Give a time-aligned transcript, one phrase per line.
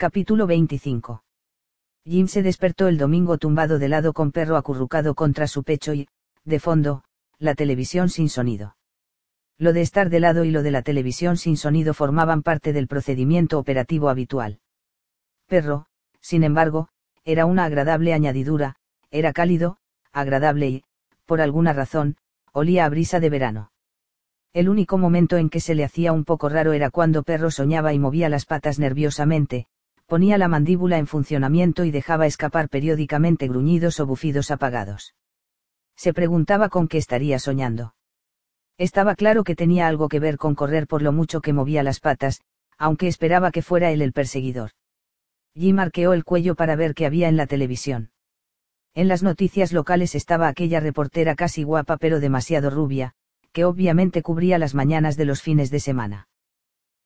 [0.00, 1.24] Capítulo 25.
[2.04, 6.06] Jim se despertó el domingo tumbado de lado con perro acurrucado contra su pecho y,
[6.44, 7.02] de fondo,
[7.40, 8.76] la televisión sin sonido.
[9.58, 12.86] Lo de estar de lado y lo de la televisión sin sonido formaban parte del
[12.86, 14.60] procedimiento operativo habitual.
[15.48, 15.86] Perro,
[16.20, 16.90] sin embargo,
[17.24, 18.76] era una agradable añadidura,
[19.10, 19.78] era cálido,
[20.12, 20.84] agradable y,
[21.26, 22.18] por alguna razón,
[22.52, 23.72] olía a brisa de verano.
[24.52, 27.94] El único momento en que se le hacía un poco raro era cuando Perro soñaba
[27.94, 29.66] y movía las patas nerviosamente,
[30.08, 35.14] ponía la mandíbula en funcionamiento y dejaba escapar periódicamente gruñidos o bufidos apagados.
[35.96, 37.94] Se preguntaba con qué estaría soñando.
[38.78, 42.00] Estaba claro que tenía algo que ver con correr por lo mucho que movía las
[42.00, 42.40] patas,
[42.78, 44.70] aunque esperaba que fuera él el perseguidor.
[45.54, 48.10] Jim arqueó el cuello para ver qué había en la televisión.
[48.94, 53.12] En las noticias locales estaba aquella reportera casi guapa pero demasiado rubia,
[53.52, 56.28] que obviamente cubría las mañanas de los fines de semana.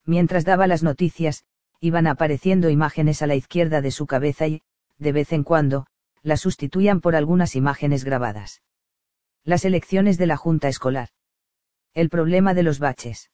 [0.05, 1.43] Mientras daba las noticias,
[1.83, 4.61] iban apareciendo imágenes a la izquierda de su cabeza y,
[4.99, 5.85] de vez en cuando,
[6.21, 8.61] la sustituían por algunas imágenes grabadas.
[9.43, 11.09] Las elecciones de la Junta Escolar.
[11.93, 13.31] El problema de los baches.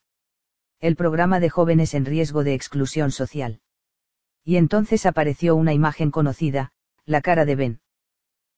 [0.80, 3.60] El programa de jóvenes en riesgo de exclusión social.
[4.44, 6.72] Y entonces apareció una imagen conocida,
[7.06, 7.80] la cara de Ben.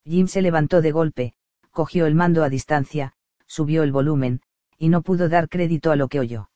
[0.06, 1.34] Jim se levantó de golpe,
[1.71, 3.12] cogió el mando a distancia,
[3.47, 4.41] subió el volumen,
[4.79, 6.49] y no pudo dar crédito a lo que oyó.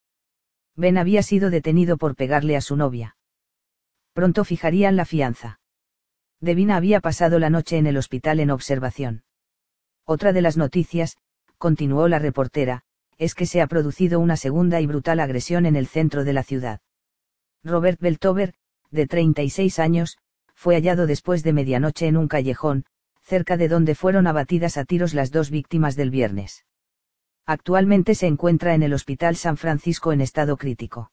[0.75, 3.12] Ben había sido detenido por pegarle a su novia.
[4.17, 5.61] Pronto fijarían la fianza.
[6.41, 9.25] Devina había pasado la noche en el hospital en observación.
[10.06, 11.19] Otra de las noticias,
[11.59, 12.81] continuó la reportera,
[13.19, 16.44] es que se ha producido una segunda y brutal agresión en el centro de la
[16.44, 16.81] ciudad.
[17.62, 18.55] Robert Beltover,
[18.91, 20.17] de 36 años,
[20.55, 22.87] fue hallado después de medianoche en un callejón,
[23.20, 26.64] cerca de donde fueron abatidas a tiros las dos víctimas del viernes.
[27.44, 31.11] Actualmente se encuentra en el Hospital San Francisco en estado crítico.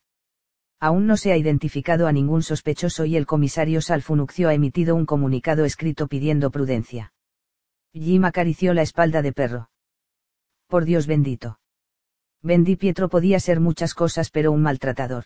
[0.83, 5.05] Aún no se ha identificado a ningún sospechoso y el comisario Salfunukcio ha emitido un
[5.05, 7.13] comunicado escrito pidiendo prudencia.
[7.93, 9.69] Jim acarició la espalda de perro.
[10.67, 11.57] Por Dios bendito.
[12.41, 15.23] Bendy Pietro podía ser muchas cosas pero un maltratador.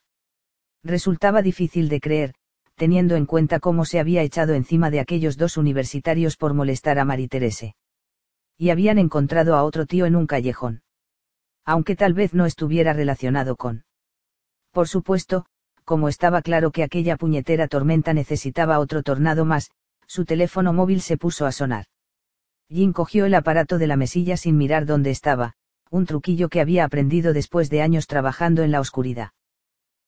[0.84, 2.36] Resultaba difícil de creer,
[2.76, 7.04] teniendo en cuenta cómo se había echado encima de aquellos dos universitarios por molestar a
[7.04, 7.76] Mari Terese.
[8.60, 10.84] Y habían encontrado a otro tío en un callejón.
[11.66, 13.87] Aunque tal vez no estuviera relacionado con.
[14.72, 15.46] Por supuesto,
[15.84, 19.72] como estaba claro que aquella puñetera tormenta necesitaba otro tornado más,
[20.06, 21.86] su teléfono móvil se puso a sonar.
[22.70, 25.54] Jim cogió el aparato de la mesilla sin mirar dónde estaba,
[25.90, 29.32] un truquillo que había aprendido después de años trabajando en la oscuridad.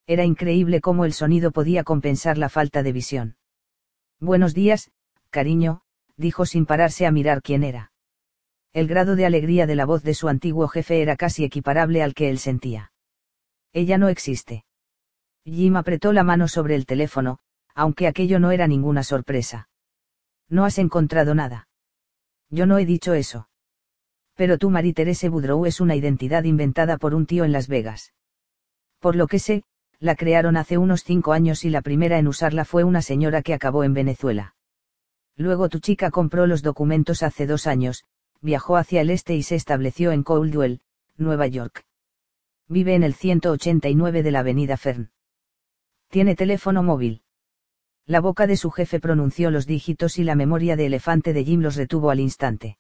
[0.08, 3.38] Era increíble cómo el sonido podía compensar la falta de visión.
[4.20, 4.92] Buenos días,
[5.30, 5.82] cariño,
[6.18, 7.92] dijo sin pararse a mirar quién era.
[8.74, 12.14] El grado de alegría de la voz de su antiguo jefe era casi equiparable al
[12.14, 12.92] que él sentía.
[13.74, 14.66] Ella no existe.
[15.46, 17.40] Jim apretó la mano sobre el teléfono,
[17.76, 19.70] aunque aquello no era ninguna sorpresa.
[20.50, 21.68] No has encontrado nada.
[22.50, 23.50] Yo no he dicho eso.
[24.36, 28.14] Pero tú Marie Therese Boudreau es una identidad inventada por un tío en Las Vegas.
[29.00, 29.64] Por lo que sé,
[30.00, 33.54] la crearon hace unos cinco años y la primera en usarla fue una señora que
[33.54, 34.56] acabó en Venezuela.
[35.36, 38.06] Luego tu chica compró los documentos hace dos años,
[38.42, 40.82] viajó hacia el este y se estableció en Coldwell,
[41.18, 41.86] Nueva York.
[42.72, 45.10] Vive en el 189 de la Avenida Fern.
[46.08, 47.24] Tiene teléfono móvil.
[48.06, 51.62] La boca de su jefe pronunció los dígitos y la memoria de elefante de Jim
[51.62, 52.78] los retuvo al instante.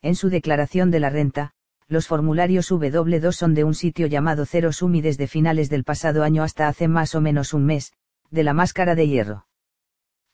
[0.00, 1.52] En su declaración de la renta,
[1.88, 6.42] los formularios W2 son de un sitio llamado Cero Sumi desde finales del pasado año
[6.42, 7.92] hasta hace más o menos un mes,
[8.30, 9.46] de la máscara de hierro.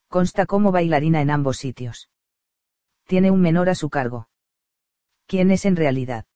[0.07, 2.11] Consta como bailarina en ambos sitios.
[3.09, 4.29] Tiene un menor a su cargo.
[5.27, 6.27] ¿Quién es en realidad?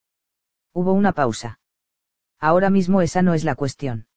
[0.72, 1.60] Hubo una pausa.
[2.42, 4.08] Ahora mismo esa no es la cuestión.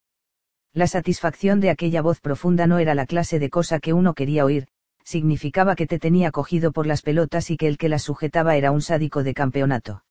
[0.74, 4.44] La satisfacción de aquella voz profunda no era la clase de cosa que uno quería
[4.44, 4.68] oír,
[5.04, 8.72] significaba que te tenía cogido por las pelotas y que el que las sujetaba era
[8.72, 10.04] un sádico de campeonato.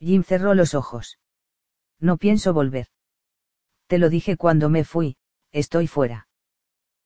[0.00, 1.18] Jim cerró los ojos.
[1.98, 2.88] No pienso volver.
[3.86, 5.16] Te lo dije cuando me fui,
[5.50, 6.28] estoy fuera.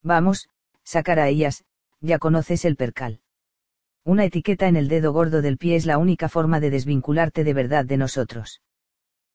[0.03, 0.49] Vamos,
[0.83, 1.65] sacar a ellas,
[2.01, 3.21] ya conoces el percal.
[4.03, 7.55] Una etiqueta en el dedo gordo del pie es la única forma de desvincularte de
[7.55, 8.63] verdad de nosotros.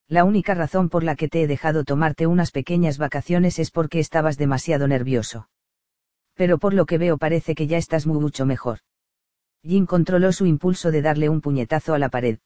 [0.10, 4.00] La única razón por la que te he dejado tomarte unas pequeñas vacaciones es porque
[4.00, 5.50] estabas demasiado nervioso.
[6.34, 8.80] Pero por lo que veo parece que ya estás mucho mejor.
[9.62, 12.40] Jim controló su impulso de darle un puñetazo a la pared.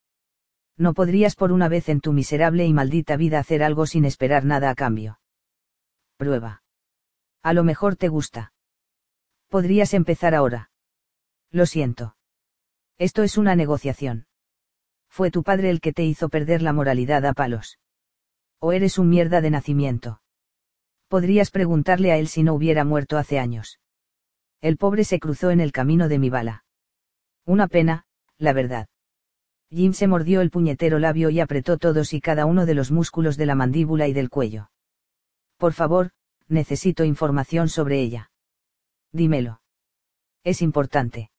[0.75, 4.43] No podrías por una vez en tu miserable y maldita vida hacer algo sin esperar
[4.43, 5.19] nada a cambio.
[6.17, 6.63] Prueba.
[7.43, 8.51] A lo mejor te gusta.
[9.47, 10.69] Podrías empezar ahora.
[11.49, 12.17] Lo siento.
[12.97, 14.25] Esto es una negociación
[15.13, 17.77] fue tu padre el que te hizo perder la moralidad a palos.
[18.59, 20.23] O eres un mierda de nacimiento.
[21.07, 23.79] Podrías preguntarle a él si no hubiera muerto hace años.
[24.59, 26.65] El pobre se cruzó en el camino de mi bala.
[27.45, 28.05] Una pena,
[28.39, 28.87] la verdad.
[29.69, 33.37] Jim se mordió el puñetero labio y apretó todos y cada uno de los músculos
[33.37, 34.71] de la mandíbula y del cuello.
[35.57, 36.09] Por favor,
[36.47, 38.31] necesito información sobre ella.
[39.11, 39.61] Dímelo.
[40.43, 41.29] Es importante.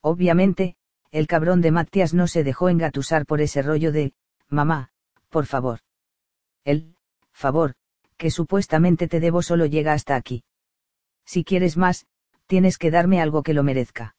[0.00, 0.76] Obviamente,
[1.14, 4.14] el cabrón de Matías no se dejó engatusar por ese rollo de,
[4.48, 4.90] mamá,
[5.28, 5.78] por favor.
[6.64, 6.96] El,
[7.32, 7.76] favor,
[8.16, 10.42] que supuestamente te debo solo llega hasta aquí.
[11.24, 12.08] Si quieres más,
[12.48, 14.16] tienes que darme algo que lo merezca.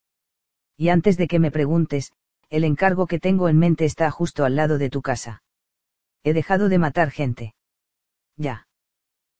[0.78, 2.14] Y antes de que me preguntes,
[2.50, 5.44] el encargo que tengo en mente está justo al lado de tu casa.
[6.24, 7.56] He dejado de matar gente.
[8.38, 8.70] Ya.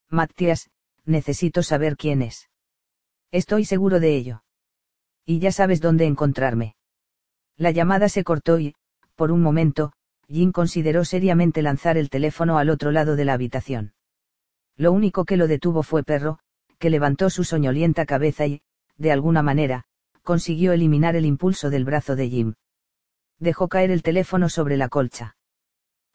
[0.10, 0.70] Matías,
[1.06, 2.50] necesito saber quién es.
[3.32, 4.44] Estoy seguro de ello.
[5.26, 6.76] Y ya sabes dónde encontrarme.
[7.58, 8.76] La llamada se cortó y,
[9.16, 9.94] por un momento,
[10.28, 13.94] Jim consideró seriamente lanzar el teléfono al otro lado de la habitación.
[14.76, 16.40] Lo único que lo detuvo fue Perro,
[16.80, 18.62] que levantó su soñolienta cabeza y,
[18.98, 19.86] de alguna manera,
[20.24, 22.54] consiguió eliminar el impulso del brazo de Jim.
[23.40, 25.38] Dejó caer el teléfono sobre la colcha.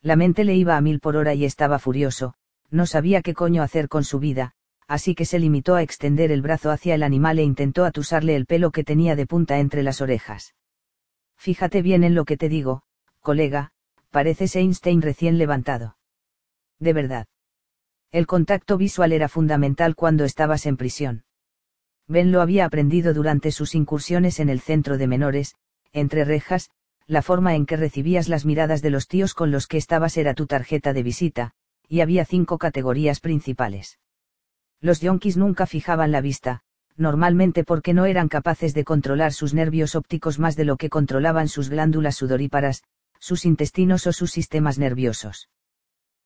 [0.03, 2.35] La mente le iba a mil por hora y estaba furioso,
[2.71, 4.53] no sabía qué coño hacer con su vida,
[4.89, 8.47] así que se limitó a extender el brazo hacia el animal e intentó atusarle el
[8.47, 10.55] pelo que tenía de punta entre las orejas.
[11.41, 12.83] Fíjate bien en lo que te digo,
[13.21, 13.73] colega,
[14.11, 15.97] pareces Einstein recién levantado.
[16.79, 17.29] De verdad.
[18.13, 21.25] El contacto visual era fundamental cuando estabas en prisión.
[22.07, 25.55] Ben lo había aprendido durante sus incursiones en el centro de menores,
[25.93, 26.69] entre rejas,
[27.07, 30.35] la forma en que recibías las miradas de los tíos con los que estabas era
[30.35, 31.53] tu tarjeta de visita,
[31.89, 33.99] y había cinco categorías principales.
[34.83, 36.61] Los yonkis nunca fijaban la vista,
[36.97, 41.49] normalmente porque no eran capaces de controlar sus nervios ópticos más de lo que controlaban
[41.49, 42.83] sus glándulas sudoríparas,
[43.19, 45.49] sus intestinos o sus sistemas nerviosos.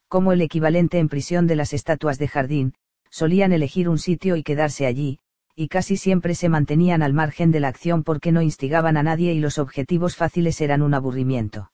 [0.08, 2.74] Como el equivalente en prisión de las estatuas de jardín,
[3.10, 5.20] solían elegir un sitio y quedarse allí,
[5.56, 9.32] y casi siempre se mantenían al margen de la acción porque no instigaban a nadie
[9.32, 11.70] y los objetivos fáciles eran un aburrimiento.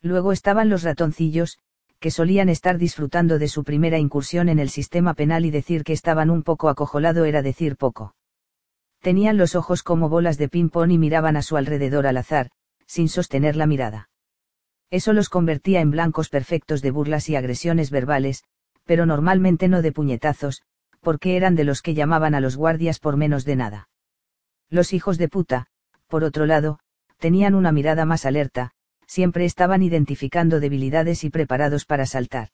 [0.00, 1.58] Luego estaban los ratoncillos,
[2.02, 5.92] que solían estar disfrutando de su primera incursión en el sistema penal y decir que
[5.92, 8.16] estaban un poco acojolado era decir poco.
[9.00, 12.50] Tenían los ojos como bolas de ping-pong y miraban a su alrededor al azar,
[12.86, 14.10] sin sostener la mirada.
[14.90, 18.42] Eso los convertía en blancos perfectos de burlas y agresiones verbales,
[18.84, 20.62] pero normalmente no de puñetazos,
[21.02, 23.88] porque eran de los que llamaban a los guardias por menos de nada.
[24.68, 25.68] Los hijos de puta,
[26.08, 26.80] por otro lado,
[27.18, 28.72] tenían una mirada más alerta,
[29.12, 32.48] siempre estaban identificando debilidades y preparados para saltar.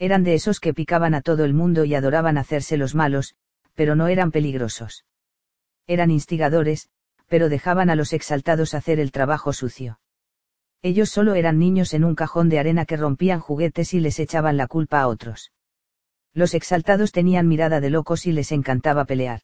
[0.00, 3.36] Eran de esos que picaban a todo el mundo y adoraban hacerse los malos,
[3.76, 5.04] pero no eran peligrosos.
[5.86, 6.88] Eran instigadores,
[7.28, 10.00] pero dejaban a los exaltados hacer el trabajo sucio.
[10.82, 14.56] Ellos solo eran niños en un cajón de arena que rompían juguetes y les echaban
[14.56, 15.52] la culpa a otros.
[16.34, 19.42] Los exaltados tenían mirada de locos y les encantaba pelear.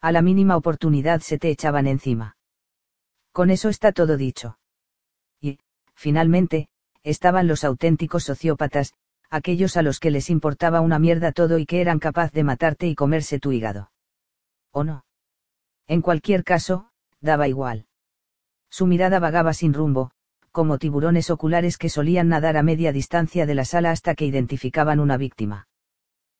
[0.00, 2.36] A la mínima oportunidad se te echaban encima.
[3.30, 4.58] Con eso está todo dicho.
[5.94, 6.68] Finalmente,
[7.02, 8.94] estaban los auténticos sociópatas,
[9.30, 12.86] aquellos a los que les importaba una mierda todo y que eran capaz de matarte
[12.86, 13.90] y comerse tu hígado.
[14.70, 15.04] ¿O no?
[15.86, 17.86] En cualquier caso, daba igual.
[18.70, 20.10] Su mirada vagaba sin rumbo,
[20.50, 25.00] como tiburones oculares que solían nadar a media distancia de la sala hasta que identificaban
[25.00, 25.66] una víctima.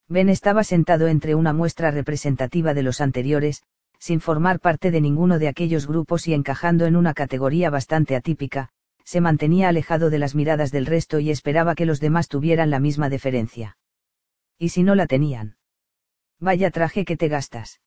[0.09, 3.62] Ben estaba sentado entre una muestra representativa de los anteriores,
[3.99, 8.69] sin formar parte de ninguno de aquellos grupos y encajando en una categoría bastante atípica,
[9.05, 12.81] se mantenía alejado de las miradas del resto y esperaba que los demás tuvieran la
[12.81, 13.77] misma deferencia.
[14.58, 15.56] ¿Y si no la tenían?
[16.41, 17.81] Vaya traje que te gastas.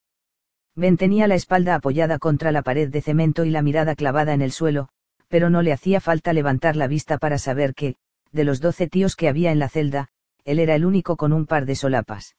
[0.76, 4.42] Ben tenía la espalda apoyada contra la pared de cemento y la mirada clavada en
[4.42, 4.90] el suelo,
[5.28, 7.96] pero no le hacía falta levantar la vista para saber que,
[8.32, 10.10] de los doce tíos que había en la celda,
[10.46, 12.36] él era el único con un par de solapas.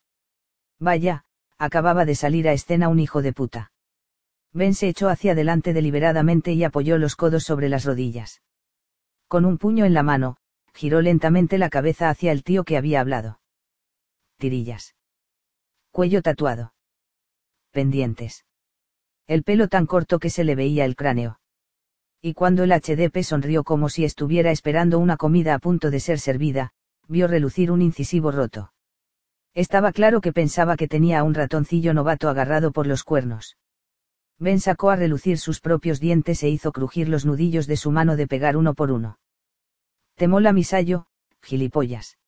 [0.79, 1.25] Vaya,
[1.59, 3.73] acababa de salir a escena un hijo de puta.
[4.53, 8.41] Ben se echó hacia adelante deliberadamente y apoyó los codos sobre las rodillas.
[9.29, 10.37] Con un puño en la mano,
[10.75, 13.41] giró lentamente la cabeza hacia el tío que había hablado.
[14.39, 14.95] Tirillas.
[15.91, 16.75] Cuello tatuado.
[17.71, 18.45] Pendientes.
[19.27, 21.39] El pelo tan corto que se le veía el cráneo
[22.21, 26.19] y cuando el HDP sonrió como si estuviera esperando una comida a punto de ser
[26.19, 26.73] servida,
[27.07, 28.73] vio relucir un incisivo roto.
[29.55, 33.57] Estaba claro que pensaba que tenía a un ratoncillo novato agarrado por los cuernos.
[34.39, 38.17] Ben sacó a relucir sus propios dientes e hizo crujir los nudillos de su mano
[38.17, 39.19] de pegar uno por uno.
[40.15, 41.07] ¿Te mola misayo,
[41.43, 42.19] gilipollas?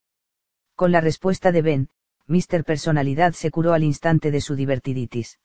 [0.75, 1.89] Con la respuesta de Ben,
[2.27, 2.65] Mr.
[2.65, 5.39] Personalidad se curó al instante de su divertiditis.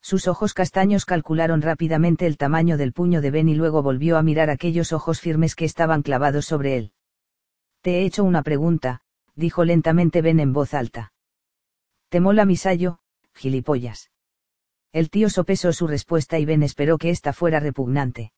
[0.00, 4.22] Sus ojos castaños calcularon rápidamente el tamaño del puño de Ben y luego volvió a
[4.22, 6.92] mirar aquellos ojos firmes que estaban clavados sobre él.
[7.82, 9.02] Te he hecho una pregunta,
[9.34, 11.12] dijo lentamente Ben en voz alta.
[12.08, 13.00] Te mola mi sayo,
[13.34, 14.10] gilipollas.
[14.92, 18.32] El tío sopesó su respuesta y Ben esperó que ésta fuera repugnante.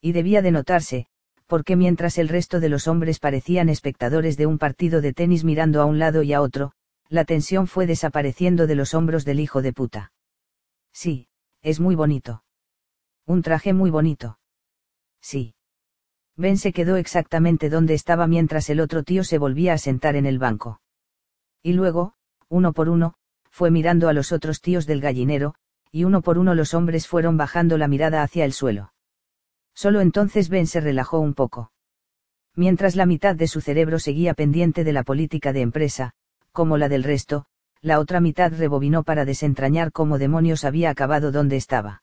[0.00, 1.06] Y debía de notarse,
[1.46, 5.80] porque mientras el resto de los hombres parecían espectadores de un partido de tenis mirando
[5.80, 6.72] a un lado y a otro,
[7.08, 10.12] la tensión fue desapareciendo de los hombros del hijo de puta.
[10.92, 11.28] Sí,
[11.62, 12.44] es muy bonito.
[13.24, 14.38] Un traje muy bonito.
[15.20, 15.54] Sí.
[16.36, 20.26] Ben se quedó exactamente donde estaba mientras el otro tío se volvía a sentar en
[20.26, 20.80] el banco.
[21.62, 22.14] Y luego,
[22.48, 23.14] uno por uno,
[23.50, 25.54] fue mirando a los otros tíos del gallinero,
[25.92, 28.92] y uno por uno los hombres fueron bajando la mirada hacia el suelo.
[29.74, 31.72] Solo entonces Ben se relajó un poco.
[32.54, 36.12] Mientras la mitad de su cerebro seguía pendiente de la política de empresa,
[36.52, 37.46] como la del resto,
[37.80, 42.02] la otra mitad rebobinó para desentrañar cómo demonios había acabado donde estaba.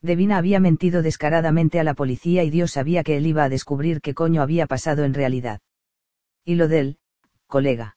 [0.00, 4.00] Devina había mentido descaradamente a la policía y Dios sabía que él iba a descubrir
[4.00, 5.60] qué coño había pasado en realidad.
[6.44, 6.98] Y lo del,
[7.46, 7.96] colega.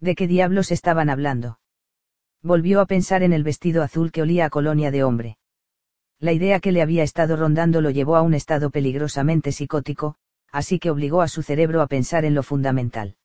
[0.00, 1.58] ¿De qué diablos estaban hablando?
[2.42, 5.38] Volvió a pensar en el vestido azul que olía a colonia de hombre.
[6.20, 10.16] La idea que le había estado rondando lo llevó a un estado peligrosamente psicótico,
[10.50, 13.16] así que obligó a su cerebro a pensar en lo fundamental.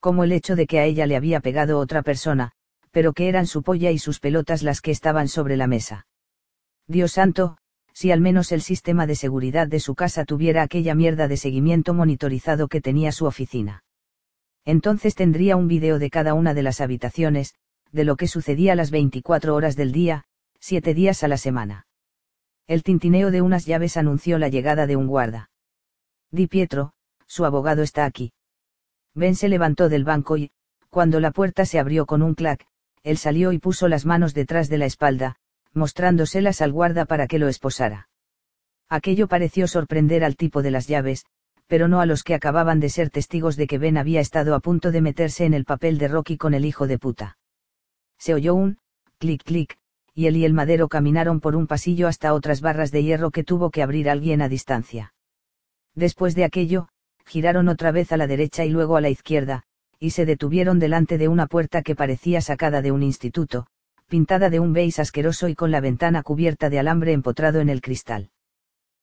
[0.00, 2.52] Como el hecho de que a ella le había pegado otra persona,
[2.90, 6.06] pero que eran su polla y sus pelotas las que estaban sobre la mesa.
[6.86, 7.56] Dios santo,
[7.92, 11.94] si al menos el sistema de seguridad de su casa tuviera aquella mierda de seguimiento
[11.94, 13.84] monitorizado que tenía su oficina.
[14.64, 17.54] Entonces tendría un vídeo de cada una de las habitaciones,
[17.94, 20.24] de lo que sucedía las 24 horas del día,
[20.58, 21.86] siete días a la semana.
[22.66, 25.50] El tintineo de unas llaves anunció la llegada de un guarda.
[26.32, 26.92] Di Pietro,
[27.28, 28.32] su abogado está aquí.
[29.14, 30.50] Ben se levantó del banco y,
[30.90, 32.66] cuando la puerta se abrió con un clac,
[33.04, 35.36] él salió y puso las manos detrás de la espalda,
[35.72, 38.08] mostrándoselas al guarda para que lo esposara.
[38.88, 41.26] Aquello pareció sorprender al tipo de las llaves,
[41.68, 44.60] pero no a los que acababan de ser testigos de que Ben había estado a
[44.60, 47.38] punto de meterse en el papel de Rocky con el hijo de puta.
[48.24, 48.78] Se oyó un,
[49.18, 49.76] clic clic,
[50.14, 53.44] y él y el madero caminaron por un pasillo hasta otras barras de hierro que
[53.44, 55.12] tuvo que abrir alguien a distancia.
[55.94, 56.88] Después de aquello,
[57.26, 59.64] giraron otra vez a la derecha y luego a la izquierda,
[60.00, 63.66] y se detuvieron delante de una puerta que parecía sacada de un instituto,
[64.08, 67.82] pintada de un beige asqueroso y con la ventana cubierta de alambre empotrado en el
[67.82, 68.30] cristal.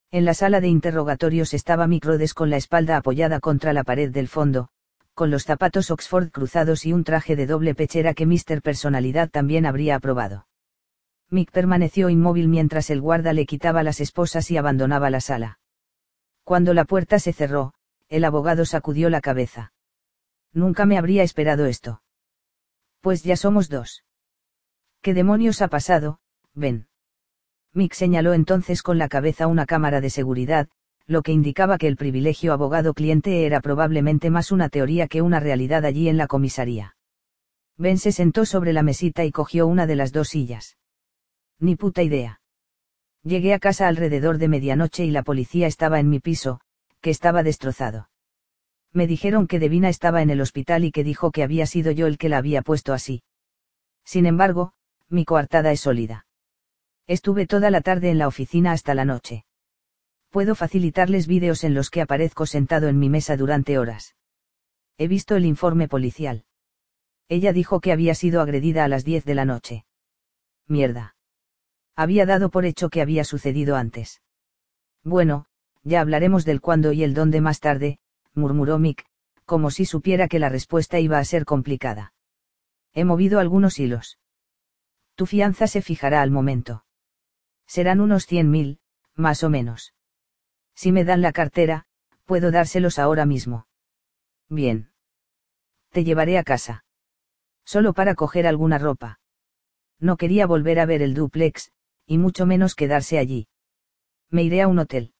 [0.09, 4.09] En la sala de interrogatorios estaba Mick Rhodes con la espalda apoyada contra la pared
[4.09, 4.69] del fondo,
[5.13, 8.61] con los zapatos Oxford cruzados y un traje de doble pechera que Mr.
[8.61, 10.47] Personalidad también habría aprobado.
[11.29, 15.59] Mick permaneció inmóvil mientras el guarda le quitaba las esposas y abandonaba la sala.
[16.43, 17.73] Cuando la puerta se cerró,
[18.09, 19.73] el abogado sacudió la cabeza.
[20.53, 22.01] Nunca me habría esperado esto.
[22.99, 24.03] Pues ya somos dos.
[25.01, 26.19] ¿Qué demonios ha pasado,
[26.53, 26.87] Ben?
[27.73, 30.67] Mick señaló entonces con la cabeza una cámara de seguridad,
[31.11, 35.83] lo que indicaba que el privilegio abogado-cliente era probablemente más una teoría que una realidad
[35.85, 36.95] allí en la comisaría.
[37.77, 40.77] Ben se sentó sobre la mesita y cogió una de las dos sillas.
[41.59, 42.41] Ni puta idea.
[43.23, 46.61] Llegué a casa alrededor de medianoche y la policía estaba en mi piso,
[47.01, 48.09] que estaba destrozado.
[48.93, 52.07] Me dijeron que Devina estaba en el hospital y que dijo que había sido yo
[52.07, 53.23] el que la había puesto así.
[54.05, 54.73] Sin embargo,
[55.09, 56.25] mi coartada es sólida.
[57.05, 59.43] Estuve toda la tarde en la oficina hasta la noche.
[60.31, 64.15] Puedo facilitarles vídeos en los que aparezco sentado en mi mesa durante horas.
[64.97, 66.45] He visto el informe policial.
[67.27, 69.85] Ella dijo que había sido agredida a las 10 de la noche.
[70.67, 71.17] Mierda.
[71.97, 74.21] Había dado por hecho que había sucedido antes.
[75.03, 75.47] Bueno,
[75.83, 77.99] ya hablaremos del cuándo y el dónde más tarde,
[78.33, 79.05] murmuró Mick,
[79.43, 82.13] como si supiera que la respuesta iba a ser complicada.
[82.93, 84.17] He movido algunos hilos.
[85.15, 86.85] Tu fianza se fijará al momento.
[87.67, 88.79] Serán unos cien mil,
[89.15, 89.93] más o menos.
[90.75, 91.85] Si me dan la cartera,
[92.25, 93.67] puedo dárselos ahora mismo.
[94.49, 94.91] Bien.
[95.91, 96.85] Te llevaré a casa.
[97.65, 99.19] Solo para coger alguna ropa.
[99.99, 101.71] No quería volver a ver el duplex,
[102.05, 103.47] y mucho menos quedarse allí.
[104.29, 105.13] Me iré a un hotel.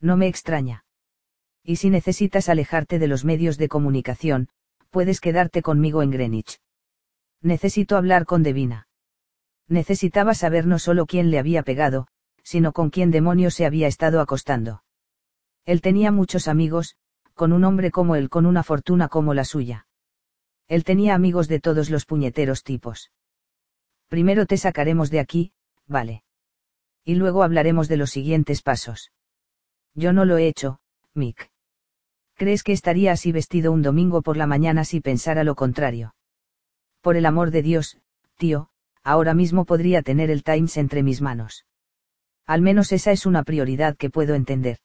[0.00, 0.84] No me extraña.
[1.62, 4.48] Y si necesitas alejarte de los medios de comunicación,
[4.90, 6.60] puedes quedarte conmigo en Greenwich.
[7.40, 8.86] Necesito hablar con Devina
[9.68, 12.06] necesitaba saber no solo quién le había pegado,
[12.46, 14.84] sino con quién demonios se había estado acostando.
[15.64, 16.94] Él tenía muchos amigos,
[17.34, 19.88] con un hombre como él con una fortuna como la suya.
[20.68, 23.10] Él tenía amigos de todos los puñeteros tipos.
[24.06, 25.52] Primero te sacaremos de aquí,
[25.88, 26.22] vale.
[27.04, 29.10] Y luego hablaremos de los siguientes pasos.
[29.94, 30.78] Yo no lo he hecho,
[31.14, 31.50] Mick.
[32.34, 36.14] ¿Crees que estaría así vestido un domingo por la mañana si pensara lo contrario?
[37.00, 37.98] Por el amor de Dios,
[38.36, 38.68] tío,
[39.02, 41.66] ahora mismo podría tener el Times entre mis manos.
[42.46, 44.78] Al menos esa es una prioridad que puedo entender.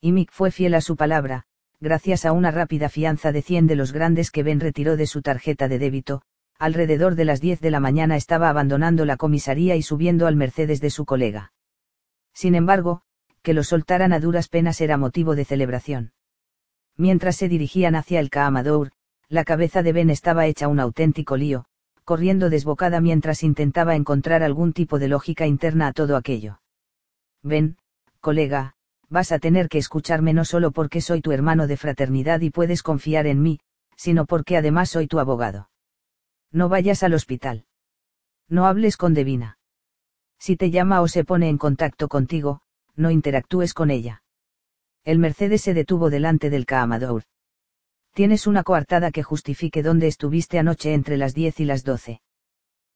[0.00, 1.46] Y Mick fue fiel a su palabra,
[1.80, 5.22] gracias a una rápida fianza de 100 de los grandes que Ben retiró de su
[5.22, 6.22] tarjeta de débito,
[6.58, 10.80] alrededor de las 10 de la mañana estaba abandonando la comisaría y subiendo al Mercedes
[10.80, 11.52] de su colega.
[12.34, 13.02] Sin embargo,
[13.42, 16.12] que lo soltaran a duras penas era motivo de celebración.
[16.96, 18.92] Mientras se dirigían hacia el Kaamador,
[19.28, 21.64] la cabeza de Ben estaba hecha un auténtico lío,
[22.04, 26.60] corriendo desbocada mientras intentaba encontrar algún tipo de lógica interna a todo aquello.
[27.44, 27.76] Ben,
[28.20, 28.72] colega,
[29.10, 32.82] vas a tener que escucharme no solo porque soy tu hermano de fraternidad y puedes
[32.82, 33.60] confiar en mí,
[33.96, 35.68] sino porque además soy tu abogado.
[36.50, 37.66] No vayas al hospital.
[38.48, 39.58] No hables con Devina.
[40.38, 42.62] Si te llama o se pone en contacto contigo,
[42.96, 44.22] no interactúes con ella.
[45.04, 47.24] El Mercedes se detuvo delante del Kaamador.
[48.14, 52.22] Tienes una coartada que justifique dónde estuviste anoche entre las 10 y las 12.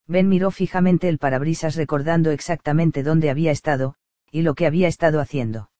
[0.06, 3.96] Ben miró fijamente el parabrisas recordando exactamente dónde había estado,
[4.30, 5.70] y lo que había estado haciendo.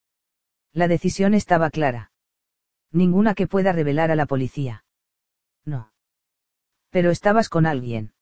[0.73, 2.13] La decisión estaba clara.
[2.91, 4.85] Ninguna que pueda revelar a la policía.
[5.65, 5.93] No.
[6.91, 8.15] Pero estabas con alguien.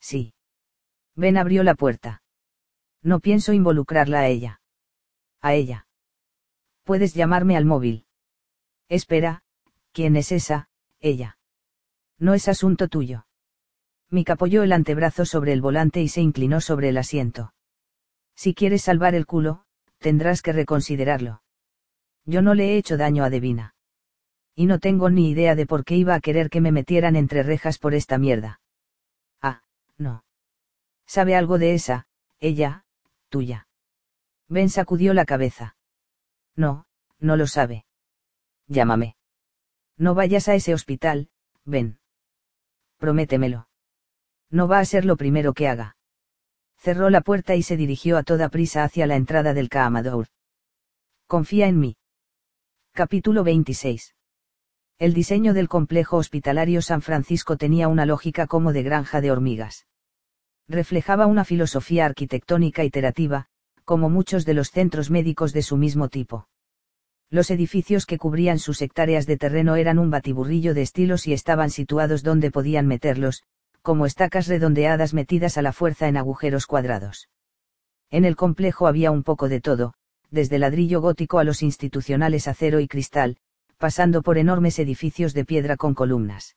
[0.00, 0.34] Sí.
[1.14, 2.22] Ben abrió la puerta.
[3.02, 4.60] No pienso involucrarla a ella.
[5.40, 5.86] A ella.
[6.84, 8.06] Puedes llamarme al móvil.
[8.88, 9.42] Espera,
[9.92, 10.68] ¿quién es esa,
[11.00, 11.38] ella?
[12.18, 13.26] No es asunto tuyo.
[14.08, 17.54] Mick apoyó el antebrazo sobre el volante y se inclinó sobre el asiento.
[18.34, 19.64] Si quieres salvar el culo,
[19.98, 21.42] tendrás que reconsiderarlo.
[22.24, 23.74] Yo no le he hecho daño a Devina
[24.54, 27.42] y no tengo ni idea de por qué iba a querer que me metieran entre
[27.42, 28.60] rejas por esta mierda.
[29.40, 29.62] Ah,
[29.96, 30.24] no.
[31.06, 32.06] ¿Sabe algo de esa,
[32.40, 32.84] ella,
[33.28, 33.66] tuya?
[34.48, 35.76] Ben sacudió la cabeza.
[36.54, 36.86] No,
[37.18, 37.86] no lo sabe.
[38.66, 39.16] Llámame.
[39.96, 41.28] No vayas a ese hospital,
[41.64, 41.98] Ben.
[42.98, 43.68] Prométemelo.
[44.50, 45.96] No va a ser lo primero que haga.
[46.82, 50.26] Cerró la puerta y se dirigió a toda prisa hacia la entrada del Kaamador.
[51.28, 51.96] Confía en mí.
[52.92, 54.16] Capítulo 26.
[54.98, 59.86] El diseño del complejo hospitalario San Francisco tenía una lógica como de granja de hormigas.
[60.66, 63.46] Reflejaba una filosofía arquitectónica iterativa,
[63.84, 66.48] como muchos de los centros médicos de su mismo tipo.
[67.30, 71.70] Los edificios que cubrían sus hectáreas de terreno eran un batiburrillo de estilos y estaban
[71.70, 73.44] situados donde podían meterlos,
[73.82, 77.28] como estacas redondeadas metidas a la fuerza en agujeros cuadrados.
[78.10, 79.94] En el complejo había un poco de todo,
[80.30, 83.36] desde ladrillo gótico a los institucionales acero y cristal,
[83.78, 86.56] pasando por enormes edificios de piedra con columnas.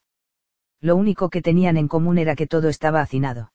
[0.82, 3.52] Lo único que tenían en común era que todo estaba hacinado.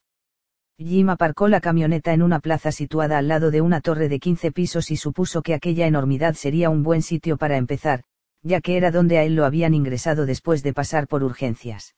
[0.76, 4.50] Jim aparcó la camioneta en una plaza situada al lado de una torre de 15
[4.50, 8.02] pisos y supuso que aquella enormidad sería un buen sitio para empezar,
[8.42, 11.94] ya que era donde a él lo habían ingresado después de pasar por urgencias.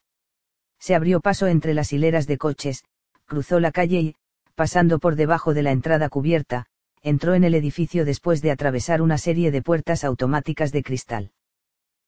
[0.83, 2.83] Se abrió paso entre las hileras de coches,
[3.27, 4.15] cruzó la calle y,
[4.57, 6.67] pasando por debajo de la entrada cubierta,
[7.03, 11.31] entró en el edificio después de atravesar una serie de puertas automáticas de cristal.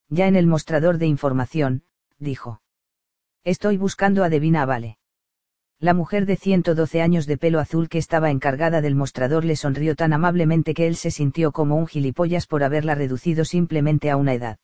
[0.08, 1.84] Ya en el mostrador de información,
[2.18, 2.62] dijo.
[3.44, 4.98] Estoy buscando a Devina Vale.
[5.78, 9.94] La mujer de 112 años de pelo azul que estaba encargada del mostrador le sonrió
[9.94, 14.34] tan amablemente que él se sintió como un gilipollas por haberla reducido simplemente a una
[14.34, 14.58] edad.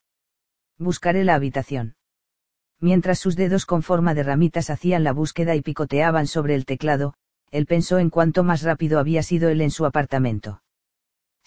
[0.78, 1.94] Buscaré la habitación.
[2.80, 7.14] Mientras sus dedos con forma de ramitas hacían la búsqueda y picoteaban sobre el teclado,
[7.50, 10.62] él pensó en cuánto más rápido había sido él en su apartamento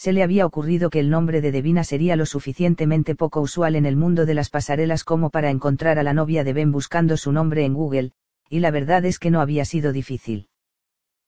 [0.04, 3.86] se le había ocurrido que el nombre de Devina sería lo suficientemente poco usual en
[3.86, 7.32] el mundo de las pasarelas como para encontrar a la novia de Ben buscando su
[7.32, 8.12] nombre en Google,
[8.50, 10.50] y la verdad es que no había sido difícil.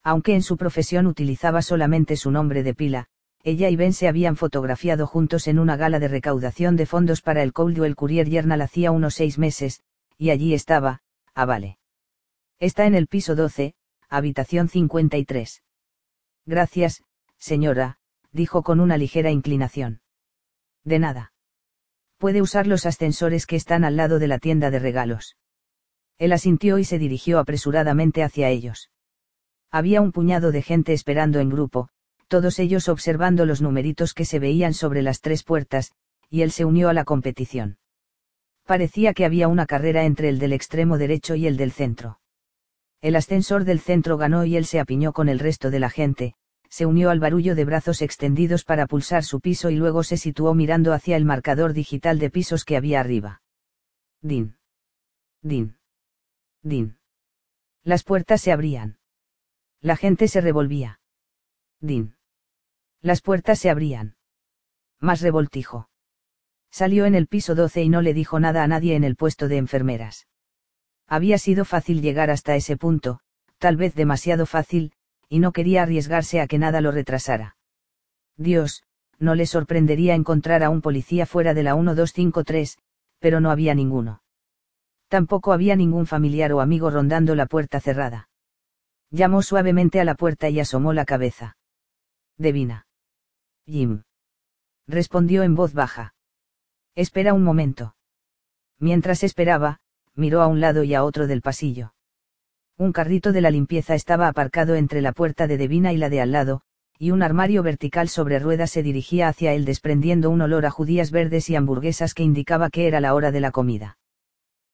[0.04, 3.08] Aunque en su profesión utilizaba solamente su nombre de pila,
[3.44, 7.44] ella y Ben se habían fotografiado juntos en una gala de recaudación de fondos para
[7.44, 9.82] el el Courier Journal hacía unos seis meses,
[10.18, 11.02] y allí estaba,
[11.34, 11.78] ah vale.
[12.60, 13.76] Está en el piso 12,
[14.10, 15.62] habitación 53.
[16.46, 17.04] Gracias,
[17.38, 17.98] señora,
[18.32, 20.02] dijo con una ligera inclinación.
[20.84, 21.34] De nada.
[22.18, 25.36] Puede usar los ascensores que están al lado de la tienda de regalos.
[26.18, 28.90] Él asintió y se dirigió apresuradamente hacia ellos.
[29.70, 31.90] Había un puñado de gente esperando en grupo,
[32.28, 35.92] todos ellos observando los numeritos que se veían sobre las tres puertas,
[36.30, 37.78] y él se unió a la competición.
[38.66, 42.20] Parecía que había una carrera entre el del extremo derecho y el del centro.
[43.02, 46.34] El ascensor del centro ganó y él se apiñó con el resto de la gente,
[46.70, 50.56] se unió al barullo de brazos extendidos para pulsar su piso y luego se situó
[50.56, 53.44] mirando hacia el marcador digital de pisos que había arriba.
[54.22, 54.58] Din.
[55.44, 55.78] Din.
[56.64, 56.98] Din.
[57.84, 58.98] Las puertas se abrían.
[59.80, 61.00] La gente se revolvía.
[61.80, 62.16] Din.
[63.02, 64.16] Las puertas se abrían.
[65.00, 65.88] Más revoltijo.
[66.76, 69.48] Salió en el piso 12 y no le dijo nada a nadie en el puesto
[69.48, 70.28] de enfermeras.
[71.08, 73.22] Había sido fácil llegar hasta ese punto,
[73.60, 74.92] tal vez demasiado fácil,
[75.30, 77.56] y no quería arriesgarse a que nada lo retrasara.
[78.36, 78.84] Dios,
[79.20, 82.78] no le sorprendería encontrar a un policía fuera de la 1253,
[83.20, 84.22] pero no había ninguno.
[85.08, 88.28] Tampoco había ningún familiar o amigo rondando la puerta cerrada.
[89.12, 91.56] Llamó suavemente a la puerta y asomó la cabeza.
[92.38, 92.86] Devina.
[93.66, 94.04] Jim.
[94.88, 96.15] Respondió en voz baja.
[96.96, 97.96] Espera un momento.
[98.80, 99.80] Mientras esperaba,
[100.16, 101.94] miró a un lado y a otro del pasillo.
[102.78, 106.22] Un carrito de la limpieza estaba aparcado entre la puerta de Devina y la de
[106.22, 106.62] al lado,
[106.98, 111.12] y un armario vertical sobre ruedas se dirigía hacia él desprendiendo un olor a judías
[111.12, 113.98] verdes y hamburguesas que indicaba que era la hora de la comida.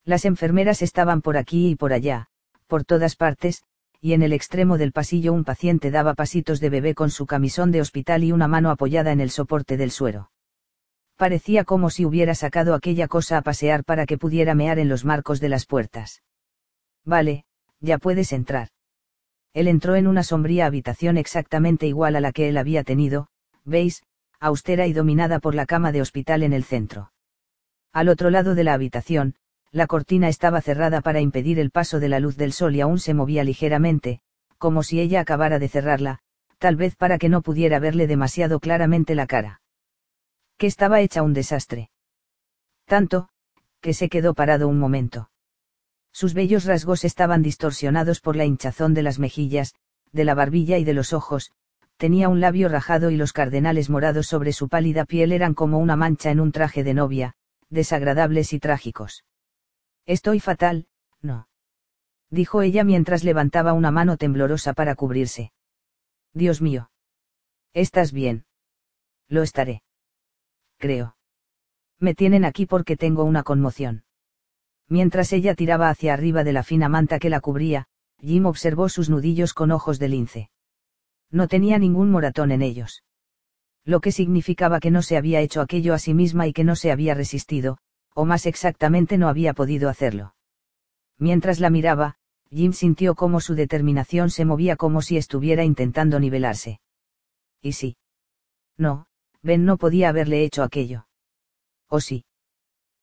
[0.05, 2.27] Las enfermeras estaban por aquí y por allá,
[2.67, 3.63] por todas partes,
[3.99, 7.71] y en el extremo del pasillo un paciente daba pasitos de bebé con su camisón
[7.71, 10.30] de hospital y una mano apoyada en el soporte del suero.
[11.21, 15.05] Parecía como si hubiera sacado aquella cosa a pasear para que pudiera mear en los
[15.05, 16.23] marcos de las puertas.
[17.05, 17.45] Vale,
[17.79, 18.69] ya puedes entrar.
[19.53, 23.27] Él entró en una sombría habitación exactamente igual a la que él había tenido,
[23.65, 24.01] veis,
[24.39, 27.11] austera y dominada por la cama de hospital en el centro.
[27.93, 29.35] Al otro lado de la habitación,
[29.71, 32.97] la cortina estaba cerrada para impedir el paso de la luz del sol y aún
[32.97, 34.21] se movía ligeramente,
[34.57, 36.17] como si ella acabara de cerrarla,
[36.57, 39.60] tal vez para que no pudiera verle demasiado claramente la cara.
[40.61, 41.89] Que estaba hecha un desastre.
[42.85, 43.29] Tanto,
[43.79, 45.31] que se quedó parado un momento.
[46.11, 49.73] Sus bellos rasgos estaban distorsionados por la hinchazón de las mejillas,
[50.11, 51.51] de la barbilla y de los ojos,
[51.97, 55.95] tenía un labio rajado y los cardenales morados sobre su pálida piel eran como una
[55.95, 57.33] mancha en un traje de novia,
[57.71, 59.25] desagradables y trágicos.
[60.05, 60.85] Estoy fatal,
[61.23, 61.47] no.
[62.29, 65.53] Dijo ella mientras levantaba una mano temblorosa para cubrirse.
[66.35, 66.91] Dios mío.
[67.73, 68.45] ¿Estás bien?
[69.27, 69.81] Lo estaré.
[70.81, 71.15] Creo.
[71.99, 74.03] Me tienen aquí porque tengo una conmoción.
[74.89, 77.85] Mientras ella tiraba hacia arriba de la fina manta que la cubría,
[78.19, 80.49] Jim observó sus nudillos con ojos de lince.
[81.29, 83.03] No tenía ningún moratón en ellos.
[83.85, 86.75] Lo que significaba que no se había hecho aquello a sí misma y que no
[86.75, 87.77] se había resistido,
[88.15, 90.33] o más exactamente no había podido hacerlo.
[91.19, 92.15] Mientras la miraba,
[92.49, 96.81] Jim sintió cómo su determinación se movía como si estuviera intentando nivelarse.
[97.61, 97.97] ¿Y sí?
[98.77, 99.05] No,
[99.43, 101.07] Ben no podía haberle hecho aquello.
[101.87, 102.25] ¿O sí?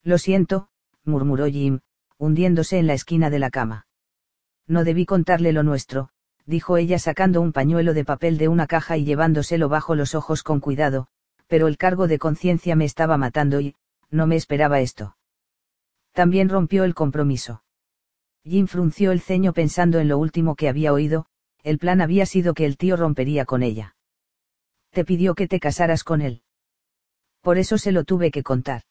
[0.03, 0.69] Lo siento,
[1.05, 1.81] murmuró Jim,
[2.17, 3.87] hundiéndose en la esquina de la cama.
[4.67, 6.11] No debí contarle lo nuestro,
[6.47, 10.43] dijo ella sacando un pañuelo de papel de una caja y llevándoselo bajo los ojos
[10.43, 11.09] con cuidado,
[11.47, 13.75] pero el cargo de conciencia me estaba matando y,
[14.11, 15.17] no me esperaba esto.
[16.13, 17.63] También rompió el compromiso.
[18.45, 21.27] Jim frunció el ceño pensando en lo último que había oído,
[21.63, 23.97] el plan había sido que el tío rompería con ella.
[24.99, 26.43] Te pidió que te casaras con él.
[27.41, 28.83] Por eso se lo tuve que contar.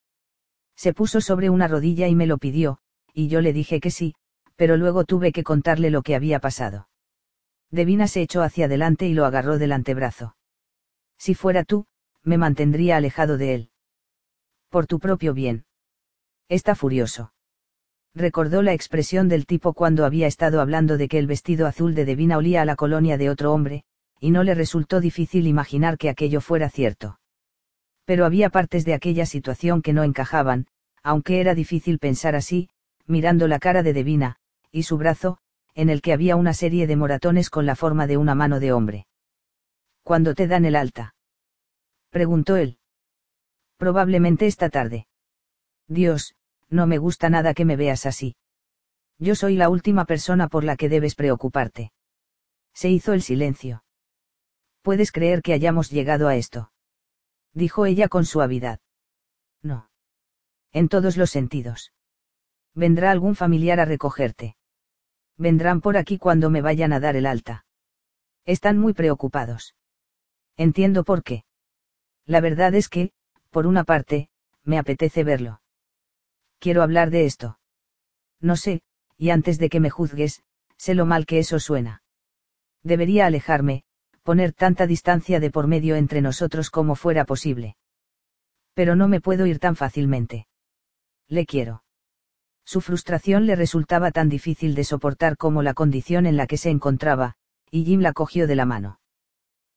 [0.73, 2.77] Se puso sobre una rodilla y me lo pidió,
[3.13, 4.15] y yo le dije que sí,
[4.55, 6.87] pero luego tuve que contarle lo que había pasado.
[7.71, 10.37] Devina se echó hacia adelante y lo agarró del antebrazo.
[11.17, 11.87] Si fuera tú,
[12.23, 13.69] me mantendría alejado de él.
[14.69, 15.65] Por tu propio bien.
[16.47, 17.33] Está furioso.
[18.15, 22.05] Recordó la expresión del tipo cuando había estado hablando de que el vestido azul de
[22.05, 23.83] Devina olía a la colonia de otro hombre,
[24.19, 27.19] y no le resultó difícil imaginar que aquello fuera cierto.
[28.05, 30.67] Pero había partes de aquella situación que no encajaban,
[31.03, 32.69] aunque era difícil pensar así,
[33.05, 34.37] mirando la cara de Devina,
[34.71, 35.37] y su brazo,
[35.75, 38.71] en el que había una serie de moratones con la forma de una mano de
[38.71, 39.07] hombre.
[40.03, 41.15] ¿Cuándo te dan el alta?
[42.09, 42.77] preguntó él.
[43.77, 45.07] Probablemente esta tarde.
[45.87, 46.33] Dios,
[46.69, 48.35] no me gusta nada que me veas así.
[49.19, 51.91] Yo soy la última persona por la que debes preocuparte.
[52.73, 53.83] Se hizo el silencio.
[54.87, 56.71] ¿Puedes creer que hayamos llegado a esto?
[57.53, 58.79] Dijo ella con suavidad.
[59.61, 59.89] No.
[60.71, 61.91] En todos los sentidos.
[62.73, 64.55] Vendrá algún familiar a recogerte.
[65.35, 67.65] Vendrán por aquí cuando me vayan a dar el alta.
[68.45, 69.75] Están muy preocupados.
[70.55, 71.43] Entiendo por qué.
[72.25, 73.11] La verdad es que,
[73.49, 74.29] por una parte,
[74.63, 75.61] me apetece verlo.
[76.59, 77.59] Quiero hablar de esto.
[78.39, 78.83] No sé,
[79.17, 80.43] y antes de que me juzgues,
[80.77, 82.03] sé lo mal que eso suena.
[82.83, 83.83] Debería alejarme,
[84.27, 87.77] poner tanta distancia de por medio entre nosotros como fuera posible.
[88.73, 90.49] Pero no me puedo ir tan fácilmente.
[91.29, 91.85] Le quiero.
[92.65, 96.69] Su frustración le resultaba tan difícil de soportar como la condición en la que se
[96.69, 97.35] encontraba,
[97.71, 98.99] y Jim la cogió de la mano.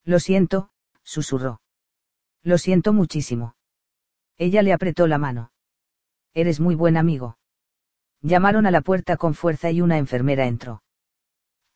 [0.04, 0.70] Lo siento,
[1.04, 1.60] susurró.
[2.42, 3.54] Lo siento muchísimo.
[4.36, 5.52] Ella le apretó la mano.
[6.34, 7.38] Eres muy buen amigo.
[8.20, 10.82] Llamaron a la puerta con fuerza y una enfermera entró.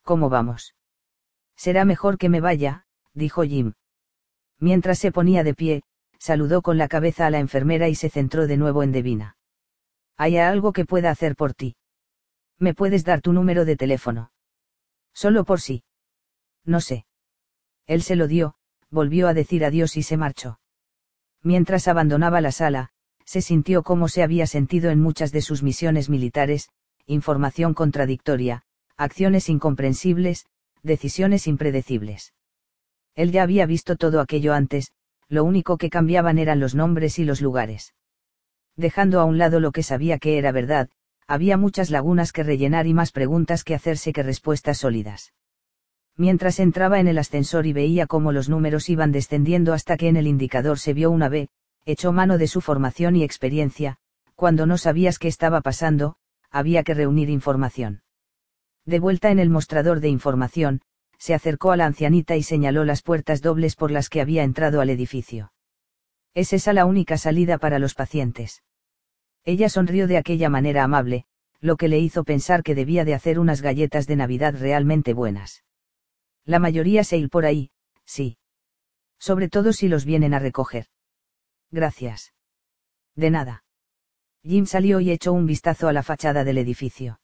[0.03, 0.75] ¿Cómo vamos?
[1.55, 3.73] Será mejor que me vaya, dijo Jim.
[4.59, 5.83] Mientras se ponía de pie,
[6.19, 9.37] saludó con la cabeza a la enfermera y se centró de nuevo en Devina.
[10.17, 11.75] ¿Hay algo que pueda hacer por ti?
[12.57, 14.31] ¿Me puedes dar tu número de teléfono?
[15.13, 15.83] Solo por sí.
[16.63, 17.05] No sé.
[17.85, 18.55] Él se lo dio,
[18.89, 20.59] volvió a decir adiós y se marchó.
[21.43, 22.89] Mientras abandonaba la sala,
[23.25, 26.69] se sintió como se había sentido en muchas de sus misiones militares,
[27.05, 28.63] información contradictoria,
[28.97, 30.45] acciones incomprensibles,
[30.85, 32.33] decisiones impredecibles.
[33.15, 34.91] Él ya había visto todo aquello antes,
[35.27, 37.93] lo único que cambiaban eran los nombres y los lugares.
[38.75, 40.89] Dejando a un lado lo que sabía que era verdad,
[41.27, 45.33] había muchas lagunas que rellenar y más preguntas que hacerse que respuestas sólidas.
[46.17, 50.17] Mientras entraba en el ascensor y veía cómo los números iban descendiendo hasta que en
[50.17, 51.49] el indicador se vio una B,
[51.85, 53.97] echó mano de su formación y experiencia,
[54.35, 56.15] cuando no sabías qué estaba pasando,
[56.51, 58.01] había que reunir información.
[58.85, 60.81] De vuelta en el mostrador de información,
[61.17, 64.81] se acercó a la ancianita y señaló las puertas dobles por las que había entrado
[64.81, 65.51] al edificio.
[66.33, 68.63] Es esa la única salida para los pacientes.
[69.43, 71.25] Ella sonrió de aquella manera amable,
[71.61, 75.63] lo que le hizo pensar que debía de hacer unas galletas de Navidad realmente buenas.
[76.45, 77.71] La mayoría se ir por ahí,
[78.05, 78.37] sí.
[79.17, 80.87] Sobre todo si los vienen a recoger.
[81.71, 82.33] Gracias.
[83.15, 83.63] De nada.
[84.43, 87.19] Jim salió y echó un vistazo a la fachada del edificio.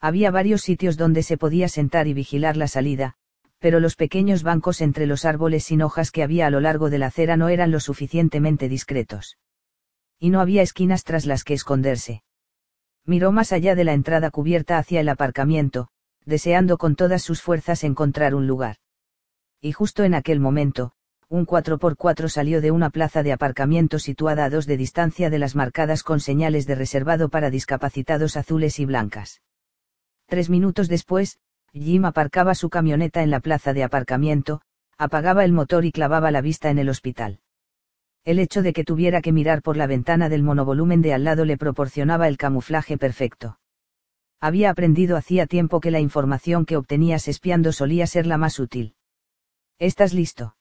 [0.00, 3.14] Había varios sitios donde se podía sentar y vigilar la salida,
[3.58, 6.98] pero los pequeños bancos entre los árboles sin hojas que había a lo largo de
[6.98, 9.38] la acera no eran lo suficientemente discretos.
[10.18, 12.22] Y no había esquinas tras las que esconderse.
[13.06, 15.88] Miró más allá de la entrada cubierta hacia el aparcamiento,
[16.24, 18.76] deseando con todas sus fuerzas encontrar un lugar.
[19.60, 20.92] Y justo en aquel momento,
[21.28, 25.54] un 4x4 salió de una plaza de aparcamiento situada a dos de distancia de las
[25.54, 29.40] marcadas con señales de reservado para discapacitados azules y blancas.
[30.26, 31.38] Tres minutos después,
[31.72, 34.60] Jim aparcaba su camioneta en la plaza de aparcamiento,
[34.96, 37.40] apagaba el motor y clavaba la vista en el hospital.
[38.24, 41.44] El hecho de que tuviera que mirar por la ventana del monovolumen de al lado
[41.44, 43.58] le proporcionaba el camuflaje perfecto.
[44.40, 48.94] Había aprendido hacía tiempo que la información que obtenías espiando solía ser la más útil.
[49.78, 50.56] ¿Estás listo?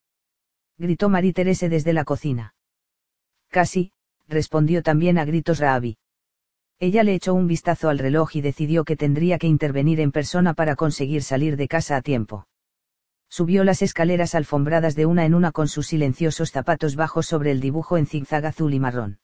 [0.77, 2.55] gritó Marie Terese desde la cocina.
[3.49, 3.91] Casi,
[4.27, 5.97] respondió también a gritos Raabi.
[6.79, 10.53] Ella le echó un vistazo al reloj y decidió que tendría que intervenir en persona
[10.53, 12.47] para conseguir salir de casa a tiempo.
[13.29, 17.61] Subió las escaleras alfombradas de una en una con sus silenciosos zapatos bajos sobre el
[17.61, 19.19] dibujo en zigzag azul y marrón.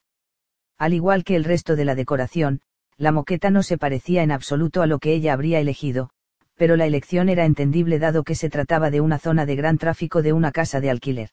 [0.77, 2.61] Al igual que el resto de la decoración,
[2.97, 6.09] la moqueta no se parecía en absoluto a lo que ella habría elegido,
[6.55, 10.21] pero la elección era entendible dado que se trataba de una zona de gran tráfico
[10.21, 11.29] de una casa de alquiler.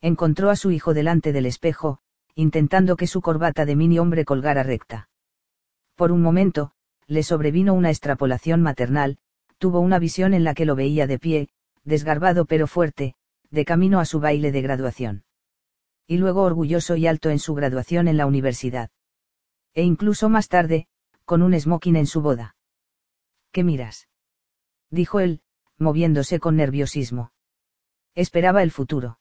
[0.00, 1.98] Encontró a su hijo delante del espejo,
[2.34, 5.08] intentando que su corbata de mini hombre colgara recta.
[5.96, 6.72] Por un momento,
[7.06, 9.16] le sobrevino una extrapolación maternal,
[9.58, 11.48] tuvo una visión en la que lo veía de pie,
[11.84, 13.14] desgarbado pero fuerte,
[13.50, 15.24] de camino a su baile de graduación.
[16.06, 18.90] Y luego orgulloso y alto en su graduación en la universidad.
[19.74, 20.86] E incluso más tarde,
[21.24, 22.56] con un smoking en su boda.
[23.50, 24.08] ¿Qué miras?
[24.90, 25.40] dijo él,
[25.78, 27.32] moviéndose con nerviosismo.
[28.14, 29.18] Esperaba el futuro.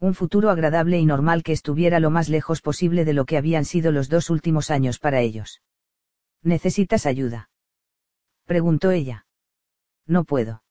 [0.00, 3.64] Un futuro agradable y normal que estuviera lo más lejos posible de lo que habían
[3.64, 5.62] sido los dos últimos años para ellos.
[6.44, 7.48] ¿Necesitas ayuda?
[8.44, 9.26] preguntó ella.
[10.06, 10.62] No puedo.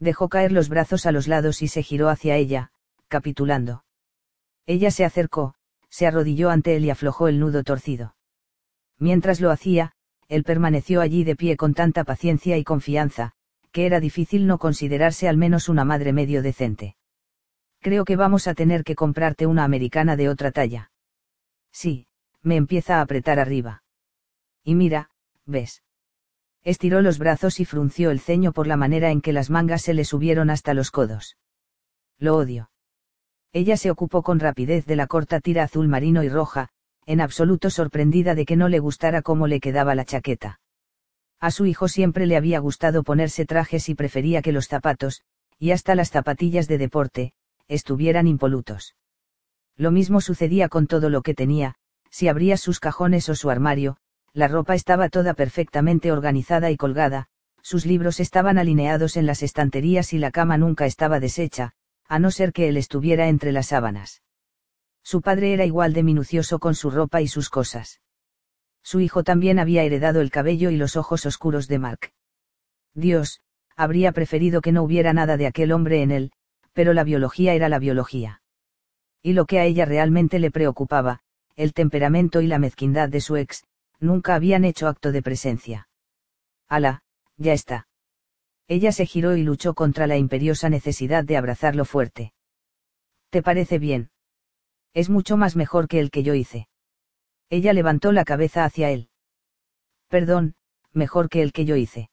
[0.00, 2.72] Dejó caer los brazos a los lados y se giró hacia ella,
[3.06, 3.84] capitulando.
[4.66, 5.54] Ella se acercó,
[5.88, 8.16] se arrodilló ante él y aflojó el nudo torcido.
[8.98, 9.92] Mientras lo hacía,
[10.26, 13.32] él permaneció allí de pie con tanta paciencia y confianza,
[13.70, 16.96] que era difícil no considerarse al menos una madre medio decente.
[17.80, 20.90] Creo que vamos a tener que comprarte una americana de otra talla.
[21.70, 22.08] Sí,
[22.42, 23.84] me empieza a apretar arriba.
[24.68, 25.08] Y mira,
[25.46, 25.82] ves.
[26.62, 29.94] Estiró los brazos y frunció el ceño por la manera en que las mangas se
[29.94, 31.38] le subieron hasta los codos.
[32.18, 32.70] Lo odio.
[33.54, 36.68] Ella se ocupó con rapidez de la corta tira azul marino y roja,
[37.06, 40.60] en absoluto sorprendida de que no le gustara cómo le quedaba la chaqueta.
[41.40, 45.22] A su hijo siempre le había gustado ponerse trajes y prefería que los zapatos,
[45.58, 47.32] y hasta las zapatillas de deporte,
[47.68, 48.96] estuvieran impolutos.
[49.78, 51.76] Lo mismo sucedía con todo lo que tenía,
[52.10, 53.96] si abría sus cajones o su armario,
[54.32, 57.28] la ropa estaba toda perfectamente organizada y colgada,
[57.62, 61.72] sus libros estaban alineados en las estanterías y la cama nunca estaba deshecha,
[62.06, 64.22] a no ser que él estuviera entre las sábanas.
[65.02, 68.00] Su padre era igual de minucioso con su ropa y sus cosas.
[68.82, 72.12] Su hijo también había heredado el cabello y los ojos oscuros de Mark.
[72.94, 73.40] Dios,
[73.76, 76.32] habría preferido que no hubiera nada de aquel hombre en él,
[76.72, 78.40] pero la biología era la biología.
[79.22, 81.20] Y lo que a ella realmente le preocupaba,
[81.54, 83.64] el temperamento y la mezquindad de su ex,
[84.00, 85.88] nunca habían hecho acto de presencia.
[86.68, 87.02] Ala,
[87.36, 87.88] ya está.
[88.66, 92.32] Ella se giró y luchó contra la imperiosa necesidad de abrazarlo fuerte.
[93.30, 94.10] ¿Te parece bien?
[94.94, 96.68] Es mucho más mejor que el que yo hice.
[97.50, 99.08] Ella levantó la cabeza hacia él.
[100.08, 100.54] Perdón,
[100.92, 102.10] mejor que el que yo hice.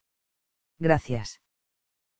[0.80, 1.42] Gracias.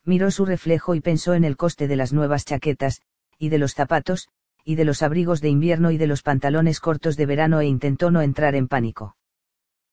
[0.04, 3.02] Miró su reflejo y pensó en el coste de las nuevas chaquetas,
[3.38, 4.30] y de los zapatos,
[4.64, 8.12] y de los abrigos de invierno y de los pantalones cortos de verano e intentó
[8.12, 9.16] no entrar en pánico.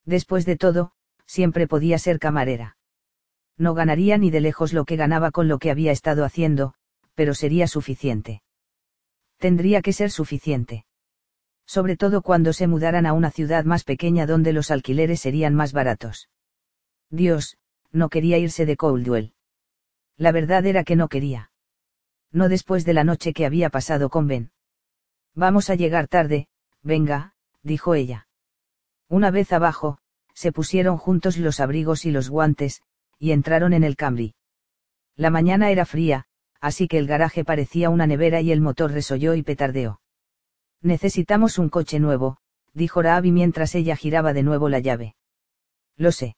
[0.04, 0.92] Después de todo,
[1.26, 2.76] siempre podía ser camarera.
[3.56, 6.74] No ganaría ni de lejos lo que ganaba con lo que había estado haciendo,
[7.14, 8.42] pero sería suficiente.
[9.38, 10.84] Tendría que ser suficiente.
[11.66, 15.72] Sobre todo cuando se mudaran a una ciudad más pequeña donde los alquileres serían más
[15.72, 16.28] baratos.
[17.10, 17.58] Dios,
[17.92, 19.34] no quería irse de Coldwell.
[20.16, 21.50] La verdad era que no quería.
[22.30, 24.50] No después de la noche que había pasado con Ben.
[25.34, 26.48] Vamos a llegar tarde,
[26.82, 28.26] venga, dijo ella.
[29.12, 29.98] Una vez abajo,
[30.32, 32.80] se pusieron juntos los abrigos y los guantes,
[33.18, 34.34] y entraron en el Camry.
[35.16, 36.24] La mañana era fría,
[36.62, 40.00] así que el garaje parecía una nevera y el motor resolló y petardeó.
[40.80, 42.38] Necesitamos un coche nuevo,
[42.72, 45.14] dijo Raabi mientras ella giraba de nuevo la llave.
[45.98, 46.36] Lo sé.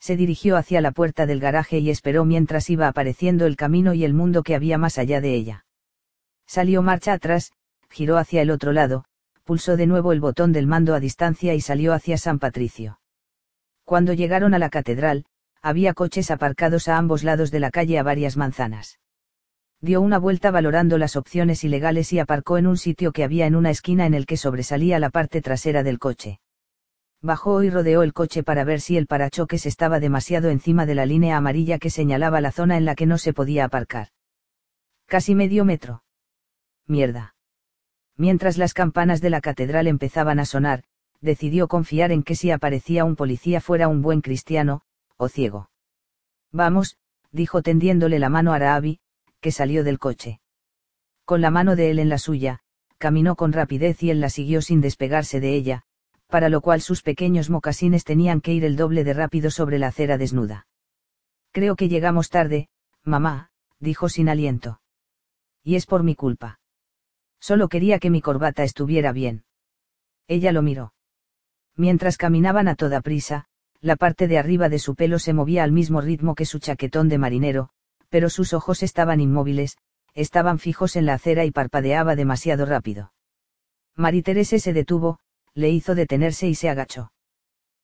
[0.00, 4.02] Se dirigió hacia la puerta del garaje y esperó mientras iba apareciendo el camino y
[4.04, 5.64] el mundo que había más allá de ella.
[6.44, 7.52] Salió marcha atrás,
[7.88, 9.04] giró hacia el otro lado,
[9.44, 12.98] pulsó de nuevo el botón del mando a distancia y salió hacia San Patricio.
[13.84, 15.26] Cuando llegaron a la catedral,
[15.62, 18.98] había coches aparcados a ambos lados de la calle a varias manzanas
[19.84, 23.54] dio una vuelta valorando las opciones ilegales y aparcó en un sitio que había en
[23.54, 26.40] una esquina en el que sobresalía la parte trasera del coche.
[27.20, 31.06] Bajó y rodeó el coche para ver si el parachoques estaba demasiado encima de la
[31.06, 34.08] línea amarilla que señalaba la zona en la que no se podía aparcar.
[35.06, 36.02] Casi medio metro.
[36.86, 37.33] Mierda.
[38.16, 40.84] Mientras las campanas de la catedral empezaban a sonar,
[41.20, 44.82] decidió confiar en que si aparecía un policía fuera un buen cristiano,
[45.16, 45.70] o ciego.
[46.52, 46.96] Vamos,
[47.32, 49.00] dijo tendiéndole la mano a Raabi,
[49.40, 50.40] que salió del coche.
[51.24, 52.60] Con la mano de él en la suya,
[52.98, 55.82] caminó con rapidez y él la siguió sin despegarse de ella,
[56.28, 59.88] para lo cual sus pequeños mocasines tenían que ir el doble de rápido sobre la
[59.88, 60.66] acera desnuda.
[61.52, 62.68] Creo que llegamos tarde,
[63.02, 64.80] mamá, dijo sin aliento.
[65.62, 66.58] Y es por mi culpa.
[67.44, 69.44] Solo quería que mi corbata estuviera bien.
[70.28, 70.94] Ella lo miró.
[71.76, 73.44] Mientras caminaban a toda prisa,
[73.82, 77.10] la parte de arriba de su pelo se movía al mismo ritmo que su chaquetón
[77.10, 77.68] de marinero,
[78.08, 79.76] pero sus ojos estaban inmóviles,
[80.14, 83.12] estaban fijos en la acera y parpadeaba demasiado rápido.
[84.24, 85.18] Teresa se detuvo,
[85.52, 87.12] le hizo detenerse y se agachó.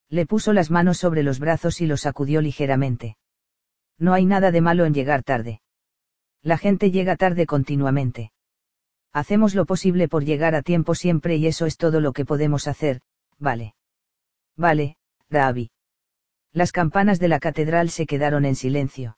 [0.09, 3.18] Le puso las manos sobre los brazos y los sacudió ligeramente.
[3.99, 5.61] No hay nada de malo en llegar tarde.
[6.40, 8.33] La gente llega tarde continuamente.
[9.12, 12.68] Hacemos lo posible por llegar a tiempo siempre y eso es todo lo que podemos
[12.68, 13.01] hacer,
[13.38, 13.75] vale.
[14.57, 14.96] Vale,
[15.29, 15.70] Rabi.
[16.53, 19.16] Las campanas de la catedral se quedaron en silencio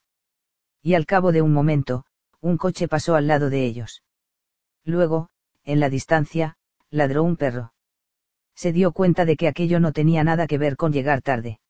[0.82, 2.04] y al cabo de un momento,
[2.40, 4.02] un coche pasó al lado de ellos.
[4.84, 5.28] Luego,
[5.64, 6.56] en la distancia,
[6.90, 7.72] ladró un perro.
[8.54, 11.60] Se dio cuenta de que aquello no tenía nada que ver con llegar tarde.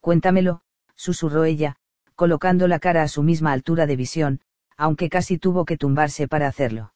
[0.00, 0.62] Cuéntamelo,
[0.94, 1.76] susurró ella,
[2.14, 4.40] colocando la cara a su misma altura de visión,
[4.76, 6.92] aunque casi tuvo que tumbarse para hacerlo.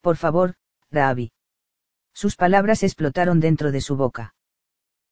[0.00, 0.54] Por favor,
[0.90, 1.32] Rabi.
[2.12, 4.34] Sus palabras explotaron dentro de su boca.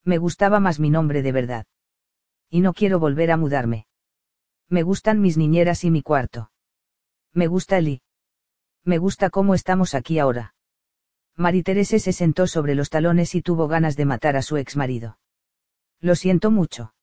[0.05, 1.66] Me gustaba más mi nombre de verdad.
[2.49, 3.87] Y no quiero volver a mudarme.
[4.68, 6.51] Me gustan mis niñeras y mi cuarto.
[7.33, 8.03] Me gusta Eli.
[8.85, 10.55] Me gusta cómo estamos aquí ahora.
[11.64, 15.18] Teresa se sentó sobre los talones y tuvo ganas de matar a su ex marido.
[16.01, 16.94] Lo siento mucho.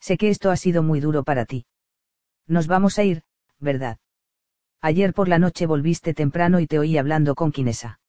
[0.00, 1.66] Sé que esto ha sido muy duro para ti.
[2.46, 3.22] Nos vamos a ir,
[3.58, 3.98] ¿verdad?
[4.82, 8.00] Ayer por la noche volviste temprano y te oí hablando con Quinesa.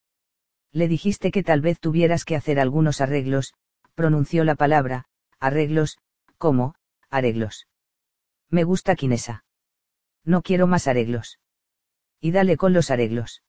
[0.72, 3.52] Le dijiste que tal vez tuvieras que hacer algunos arreglos,
[3.94, 5.04] pronunció la palabra,
[5.38, 5.98] arreglos,
[6.38, 6.74] ¿cómo,
[7.10, 7.68] arreglos?
[8.48, 9.44] Me gusta Quinesa.
[10.24, 11.38] No quiero más arreglos.
[12.20, 13.42] Y dale con los arreglos.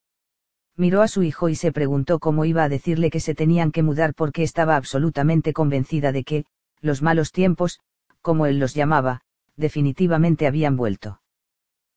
[0.75, 3.83] Miró a su hijo y se preguntó cómo iba a decirle que se tenían que
[3.83, 6.45] mudar porque estaba absolutamente convencida de que,
[6.81, 7.79] los malos tiempos,
[8.21, 9.21] como él los llamaba,
[9.55, 11.21] definitivamente habían vuelto.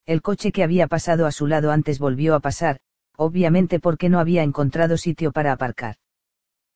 [0.07, 2.79] El coche que había pasado a su lado antes volvió a pasar,
[3.16, 5.97] obviamente porque no había encontrado sitio para aparcar.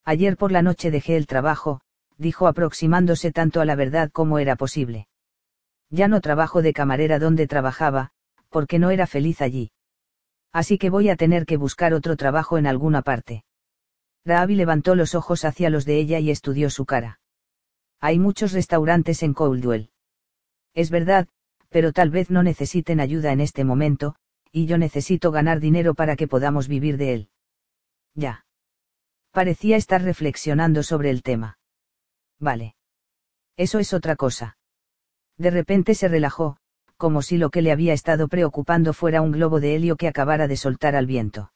[0.03, 1.79] Ayer por la noche dejé el trabajo,
[2.17, 5.07] dijo aproximándose tanto a la verdad como era posible.
[5.89, 8.11] Ya no trabajo de camarera donde trabajaba,
[8.49, 9.71] porque no era feliz allí.
[10.51, 13.45] Así que voy a tener que buscar otro trabajo en alguna parte.
[14.25, 17.19] Raabi levantó los ojos hacia los de ella y estudió su cara.
[18.01, 19.89] Hay muchos restaurantes en Coldwell.
[20.73, 21.27] Es verdad,
[21.71, 24.15] pero tal vez no necesiten ayuda en este momento,
[24.51, 27.29] y yo necesito ganar dinero para que podamos vivir de él.
[28.13, 28.45] Ya.
[29.31, 31.57] Parecía estar reflexionando sobre el tema.
[32.39, 32.75] Vale.
[33.55, 34.57] Eso es otra cosa.
[35.37, 36.57] De repente se relajó,
[36.97, 40.49] como si lo que le había estado preocupando fuera un globo de helio que acabara
[40.49, 41.53] de soltar al viento.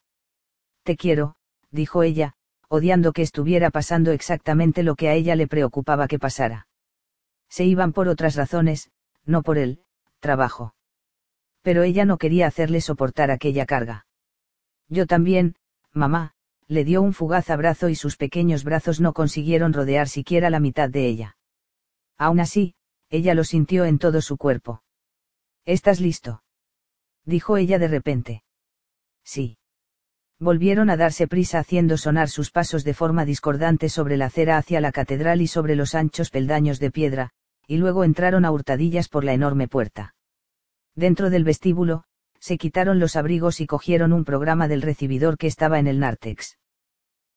[0.82, 1.36] Te quiero,
[1.70, 2.32] dijo ella,
[2.68, 6.68] odiando que estuviera pasando exactamente lo que a ella le preocupaba que pasara.
[7.50, 8.90] Se iban por otras razones,
[9.26, 9.85] no por el
[10.20, 10.74] trabajo.
[11.62, 14.06] Pero ella no quería hacerle soportar aquella carga.
[14.88, 15.56] Yo también,
[15.92, 16.32] mamá,
[16.68, 20.90] le dio un fugaz abrazo y sus pequeños brazos no consiguieron rodear siquiera la mitad
[20.90, 21.36] de ella.
[22.18, 22.74] Aún así,
[23.10, 24.82] ella lo sintió en todo su cuerpo.
[25.64, 26.42] ¿Estás listo?
[27.24, 28.42] dijo ella de repente.
[29.24, 29.58] Sí.
[30.38, 34.80] Volvieron a darse prisa haciendo sonar sus pasos de forma discordante sobre la acera hacia
[34.80, 37.30] la catedral y sobre los anchos peldaños de piedra,
[37.66, 40.14] y luego entraron a hurtadillas por la enorme puerta.
[40.94, 42.04] Dentro del vestíbulo,
[42.40, 46.58] se quitaron los abrigos y cogieron un programa del recibidor que estaba en el nártex.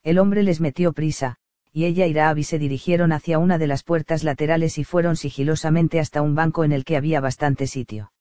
[0.03, 1.37] El hombre les metió prisa,
[1.71, 5.99] y ella y Raabi se dirigieron hacia una de las puertas laterales y fueron sigilosamente
[5.99, 8.11] hasta un banco en el que había bastante sitio.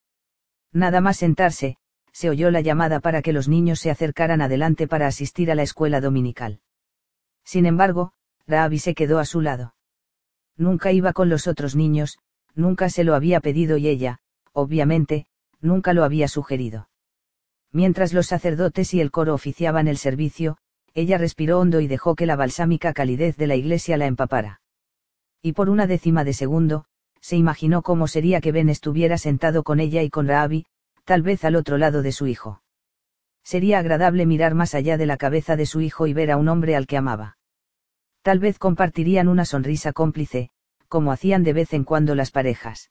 [0.72, 1.76] Nada más sentarse,
[2.12, 5.62] se oyó la llamada para que los niños se acercaran adelante para asistir a la
[5.62, 6.60] escuela dominical.
[7.44, 8.12] Sin embargo,
[8.46, 9.74] Raabi se quedó a su lado.
[10.58, 12.18] Nunca iba con los otros niños,
[12.54, 14.18] nunca se lo había pedido y ella,
[14.52, 15.26] obviamente,
[15.60, 16.88] nunca lo había sugerido.
[17.72, 20.58] Mientras los sacerdotes y el coro oficiaban el servicio,
[20.94, 24.60] ella respiró hondo y dejó que la balsámica calidez de la iglesia la empapara.
[25.42, 26.86] Y por una décima de segundo,
[27.20, 30.66] se imaginó cómo sería que Ben estuviera sentado con ella y con Raabi,
[31.04, 32.62] tal vez al otro lado de su hijo.
[33.44, 36.48] Sería agradable mirar más allá de la cabeza de su hijo y ver a un
[36.48, 37.37] hombre al que amaba.
[38.28, 40.50] Tal vez compartirían una sonrisa cómplice,
[40.86, 42.90] como hacían de vez en cuando las parejas.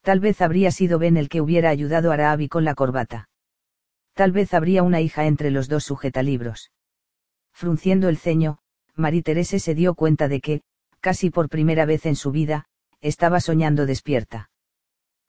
[0.00, 3.28] Tal vez habría sido Ben el que hubiera ayudado a Raabi con la corbata.
[4.12, 6.70] Tal vez habría una hija entre los dos sujetalibros.
[7.52, 8.58] Frunciendo el ceño,
[8.94, 10.62] Marie Terese se dio cuenta de que,
[11.00, 12.66] casi por primera vez en su vida,
[13.00, 14.50] estaba soñando despierta.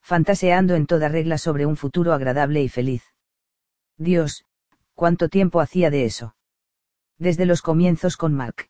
[0.02, 3.02] Fantaseando en toda regla sobre un futuro agradable y feliz.
[3.98, 4.46] Dios,
[4.94, 6.36] ¿cuánto tiempo hacía de eso?
[7.18, 8.70] Desde los comienzos con Mark.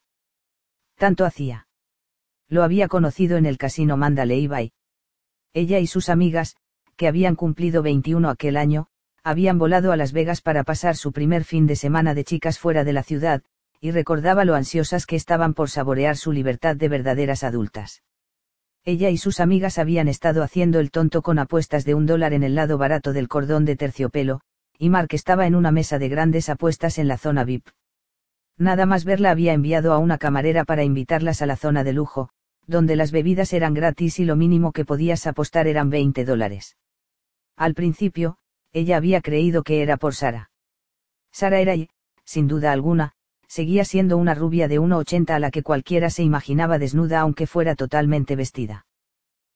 [0.98, 1.68] Tanto hacía.
[2.48, 4.72] Lo había conocido en el casino Mandalay Bay.
[5.54, 6.56] Ella y sus amigas,
[6.96, 8.88] que habían cumplido 21 aquel año,
[9.24, 12.84] habían volado a Las Vegas para pasar su primer fin de semana de chicas fuera
[12.84, 13.42] de la ciudad,
[13.82, 18.04] y recordaba lo ansiosas que estaban por saborear su libertad de verdaderas adultas.
[18.84, 22.44] Ella y sus amigas habían estado haciendo el tonto con apuestas de un dólar en
[22.44, 24.42] el lado barato del cordón de terciopelo,
[24.78, 27.68] y Mark estaba en una mesa de grandes apuestas en la zona VIP.
[28.58, 32.30] Nada más verla había enviado a una camarera para invitarlas a la zona de lujo,
[32.68, 36.78] donde las bebidas eran gratis y lo mínimo que podías apostar eran 20 dólares.
[37.58, 38.38] Al principio,
[38.72, 40.52] ella había creído que era por Sara.
[41.32, 41.90] Sara era y,
[42.24, 43.14] sin duda alguna,
[43.48, 47.76] seguía siendo una rubia de 1,80 a la que cualquiera se imaginaba desnuda aunque fuera
[47.76, 48.86] totalmente vestida.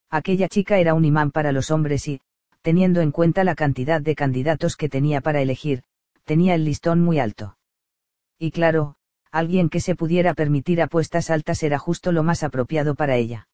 [0.10, 2.22] Aquella chica era un imán para los hombres y,
[2.62, 5.84] teniendo en cuenta la cantidad de candidatos que tenía para elegir,
[6.26, 7.59] tenía el listón muy alto.
[8.40, 8.96] Y claro,
[9.32, 13.48] alguien que se pudiera permitir apuestas altas era justo lo más apropiado para ella.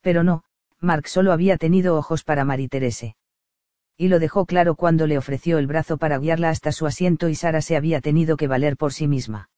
[0.00, 0.44] Pero no,
[0.80, 3.16] Mark solo había tenido ojos para Marie Terese
[3.96, 7.34] y lo dejó claro cuando le ofreció el brazo para guiarla hasta su asiento y
[7.34, 9.48] Sara se había tenido que valer por sí misma.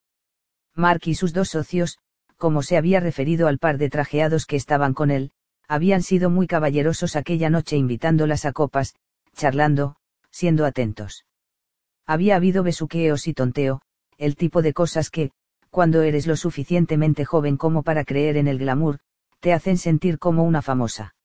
[0.75, 1.99] Mark y sus dos socios,
[2.37, 5.31] como se había referido al par de trajeados que estaban con él,
[5.67, 8.95] habían sido muy caballerosos aquella noche invitándolas a copas,
[9.35, 9.97] charlando,
[10.31, 11.25] siendo atentos.
[12.05, 13.81] Había habido besuqueos y tonteo,
[14.19, 15.31] el tipo de cosas que,
[15.69, 18.99] cuando eres lo suficientemente joven como para creer en el glamour,
[19.39, 21.15] te hacen sentir como una famosa.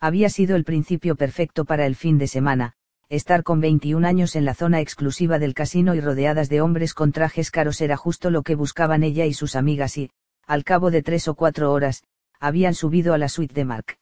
[0.00, 2.72] Había sido el principio perfecto para el fin de semana,
[3.10, 7.12] estar con 21 años en la zona exclusiva del casino y rodeadas de hombres con
[7.12, 10.10] trajes caros era justo lo que buscaban ella y sus amigas y,
[10.46, 12.04] al cabo de tres o cuatro horas,
[12.40, 13.98] habían subido a la suite de Mark.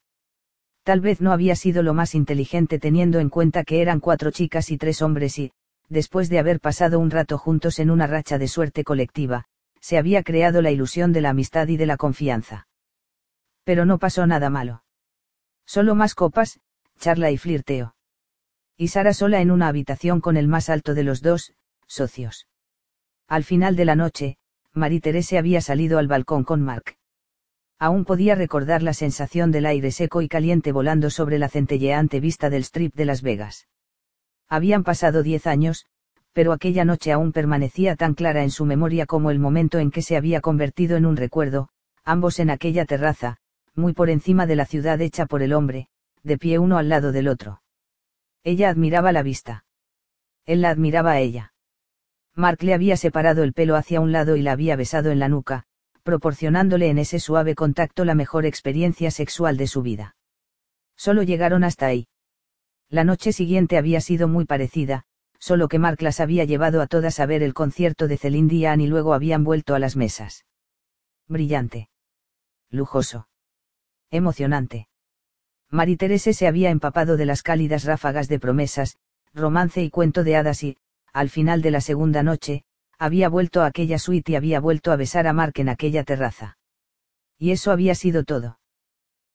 [0.84, 4.70] Tal vez no había sido lo más inteligente teniendo en cuenta que eran cuatro chicas
[4.70, 5.52] y tres hombres y,
[5.93, 9.45] después de haber pasado un rato juntos en una racha de suerte colectiva,
[9.80, 12.66] se había creado la ilusión de la amistad y de la confianza.
[13.64, 14.84] Pero no pasó nada malo.
[15.66, 16.61] Solo más copas,
[16.99, 17.95] charla y flirteo.
[18.76, 21.53] Y Sara sola en una habitación con el más alto de los dos,
[21.86, 22.49] socios.
[23.28, 24.38] Al final de la noche,
[24.72, 26.97] Marie Terese había salido al balcón con Mark.
[27.78, 32.49] Aún podía recordar la sensación del aire seco y caliente volando sobre la centelleante vista
[32.49, 33.68] del strip de Las Vegas.
[34.53, 35.86] Habían pasado diez años,
[36.34, 40.03] pero aquella noche aún permanecía tan clara en su memoria como el momento en que
[40.03, 41.70] se había convertido en un recuerdo,
[42.05, 43.38] ambos en aquella terraza,
[43.74, 45.88] muy por encima de la ciudad hecha por el hombre,
[46.22, 47.62] de pie uno al lado del otro.
[48.44, 49.64] Ella admiraba la vista.
[50.44, 51.55] Él la admiraba a ella.
[52.34, 55.30] Mark le había separado el pelo hacia un lado y la había besado en la
[55.30, 55.64] nuca,
[56.03, 60.14] proporcionándole en ese suave contacto la mejor experiencia sexual de su vida.
[60.94, 62.09] Solo llegaron hasta ahí.
[62.93, 65.05] La noche siguiente había sido muy parecida,
[65.38, 68.82] solo que Mark las había llevado a todas a ver el concierto de Celine Dion
[68.82, 70.45] y luego habían vuelto a las mesas.
[71.26, 71.88] Brillante.
[72.70, 73.28] Lujoso
[74.11, 74.88] emocionante.
[75.70, 78.99] Marie Terese se había empapado de las cálidas ráfagas de promesas,
[79.32, 80.76] romance y cuento de hadas y,
[81.14, 82.64] al final de la segunda noche,
[82.99, 86.59] había vuelto a aquella suite y había vuelto a besar a Mark en aquella terraza.
[87.38, 88.59] Y eso había sido todo.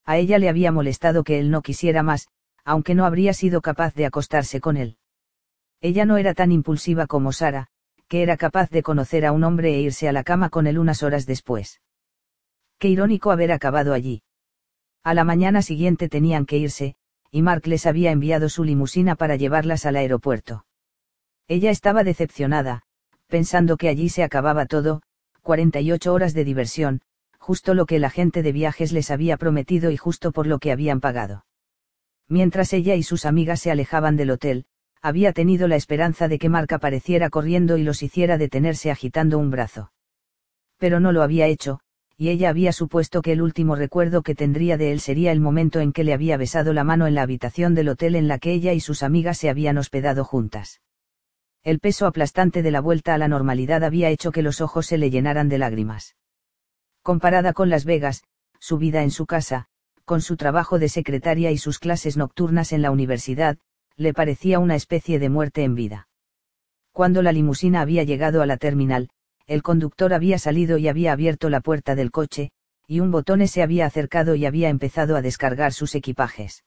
[0.05, 2.28] A ella le había molestado que él no quisiera más,
[2.68, 4.97] aunque no habría sido capaz de acostarse con él.
[5.80, 7.68] Ella no era tan impulsiva como Sara,
[8.09, 10.78] que era capaz de conocer a un hombre e irse a la cama con él
[10.78, 11.80] unas horas después.
[12.78, 14.22] Qué irónico haber acabado allí.
[15.01, 16.95] A la mañana siguiente tenían que irse,
[17.32, 20.65] y Mark les había enviado su limusina para llevarlas al aeropuerto.
[21.47, 22.84] Ella estaba decepcionada,
[23.28, 25.01] pensando que allí se acababa todo,
[25.41, 27.01] 48 horas de diversión,
[27.39, 30.74] justo lo que el agente de viajes les había prometido y justo por lo que
[30.74, 31.46] habían pagado.
[32.30, 34.65] Mientras ella y sus amigas se alejaban del hotel,
[35.01, 39.51] había tenido la esperanza de que Mark apareciera corriendo y los hiciera detenerse agitando un
[39.51, 39.91] brazo.
[40.78, 41.80] Pero no lo había hecho,
[42.17, 45.80] y ella había supuesto que el último recuerdo que tendría de él sería el momento
[45.80, 48.51] en que le había besado la mano en la habitación del hotel en la que
[48.51, 50.82] ella y sus amigas se habían hospedado juntas.
[51.63, 54.97] El peso aplastante de la vuelta a la normalidad había hecho que los ojos se
[54.97, 56.15] le llenaran de lágrimas.
[57.03, 58.23] Comparada con Las Vegas,
[58.59, 59.67] su vida en su casa,
[60.08, 63.58] con su trabajo de secretaria y sus clases nocturnas en la universidad,
[63.97, 66.08] le parecía una especie de muerte en vida.
[66.93, 69.10] Cuando la limusina había llegado a la terminal,
[69.47, 72.51] el conductor había salido y había abierto la puerta del coche,
[72.88, 76.64] y un botón se había acercado y había empezado a descargar sus equipajes.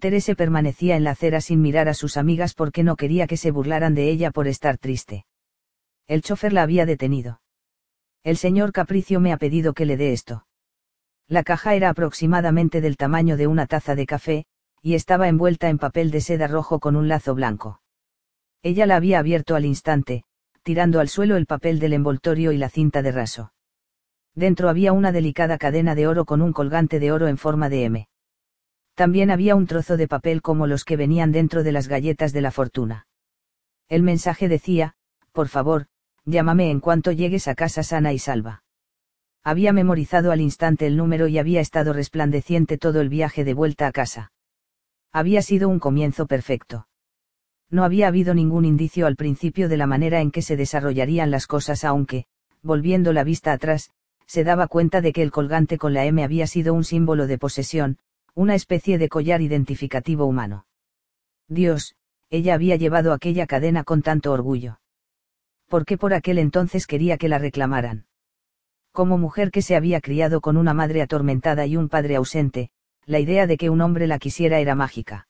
[0.00, 3.50] Terese permanecía en la acera sin mirar a sus amigas porque no quería que se
[3.50, 5.26] burlaran de ella por estar triste.
[6.06, 7.42] El chofer la había detenido.
[8.24, 10.46] El señor Capricio me ha pedido que le dé esto.
[11.28, 14.44] La caja era aproximadamente del tamaño de una taza de café,
[14.82, 17.80] y estaba envuelta en papel de seda rojo con un lazo blanco.
[18.62, 20.24] Ella la había abierto al instante,
[20.62, 23.52] tirando al suelo el papel del envoltorio y la cinta de raso.
[24.34, 27.84] Dentro había una delicada cadena de oro con un colgante de oro en forma de
[27.84, 28.08] M.
[28.94, 32.40] También había un trozo de papel como los que venían dentro de las galletas de
[32.40, 33.06] la fortuna.
[33.88, 34.94] El mensaje decía,
[35.32, 35.86] por favor,
[36.24, 38.62] llámame en cuanto llegues a casa sana y salva.
[39.44, 43.88] Había memorizado al instante el número y había estado resplandeciente todo el viaje de vuelta
[43.88, 44.32] a casa.
[45.12, 46.86] Había sido un comienzo perfecto.
[47.68, 51.46] No había habido ningún indicio al principio de la manera en que se desarrollarían las
[51.46, 52.26] cosas aunque,
[52.62, 53.90] volviendo la vista atrás,
[54.26, 57.38] se daba cuenta de que el colgante con la M había sido un símbolo de
[57.38, 57.98] posesión,
[58.34, 60.66] una especie de collar identificativo humano.
[61.48, 61.96] Dios,
[62.30, 64.80] ella había llevado aquella cadena con tanto orgullo.
[65.68, 68.06] ¿Por qué por aquel entonces quería que la reclamaran?
[68.92, 72.70] Como mujer que se había criado con una madre atormentada y un padre ausente,
[73.06, 75.28] la idea de que un hombre la quisiera era mágica.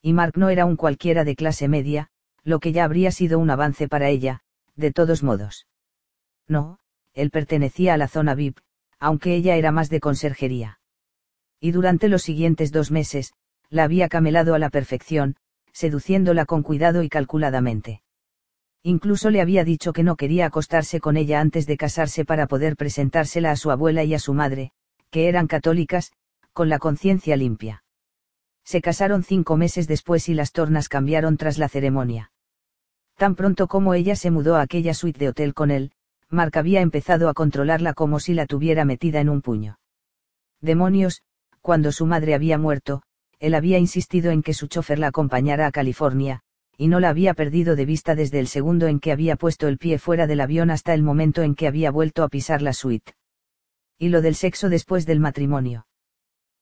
[0.00, 2.08] Y Mark no era un cualquiera de clase media,
[2.44, 4.40] lo que ya habría sido un avance para ella,
[4.76, 5.66] de todos modos.
[6.46, 6.78] No,
[7.12, 8.58] él pertenecía a la zona VIP,
[8.98, 10.78] aunque ella era más de conserjería
[11.60, 13.32] y durante los siguientes dos meses,
[13.70, 15.36] la había camelado a la perfección,
[15.72, 18.02] seduciéndola con cuidado y calculadamente.
[18.86, 22.76] Incluso le había dicho que no quería acostarse con ella antes de casarse para poder
[22.76, 24.70] presentársela a su abuela y a su madre,
[25.10, 26.12] que eran católicas,
[26.52, 27.82] con la conciencia limpia.
[28.62, 32.30] Se casaron cinco meses después y las tornas cambiaron tras la ceremonia.
[33.16, 35.90] Tan pronto como ella se mudó a aquella suite de hotel con él,
[36.30, 39.80] Mark había empezado a controlarla como si la tuviera metida en un puño.
[40.60, 41.22] Demonios,
[41.60, 43.02] cuando su madre había muerto,
[43.40, 46.44] él había insistido en que su chofer la acompañara a California,
[46.78, 49.78] y no la había perdido de vista desde el segundo en que había puesto el
[49.78, 53.14] pie fuera del avión hasta el momento en que había vuelto a pisar la suite.
[53.98, 55.86] Y lo del sexo después del matrimonio.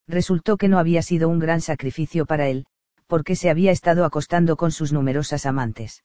[0.07, 2.65] Resultó que no había sido un gran sacrificio para él,
[3.07, 6.03] porque se había estado acostando con sus numerosas amantes.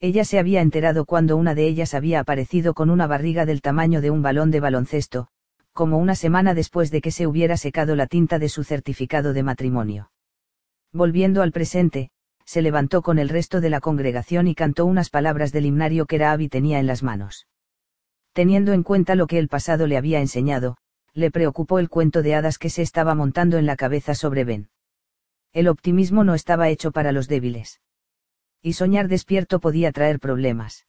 [0.00, 4.00] Ella se había enterado cuando una de ellas había aparecido con una barriga del tamaño
[4.00, 5.28] de un balón de baloncesto,
[5.72, 9.42] como una semana después de que se hubiera secado la tinta de su certificado de
[9.42, 10.10] matrimonio.
[10.92, 12.10] Volviendo al presente,
[12.50, 16.18] se levantó con el resto de la congregación y cantó unas palabras del himnario que
[16.18, 17.46] Rabi tenía en las manos.
[18.32, 20.76] Teniendo en cuenta lo que el pasado le había enseñado,
[21.14, 24.68] le preocupó el cuento de hadas que se estaba montando en la cabeza sobre Ben.
[25.52, 27.80] El optimismo no estaba hecho para los débiles.
[28.60, 30.86] Y soñar despierto podía traer problemas.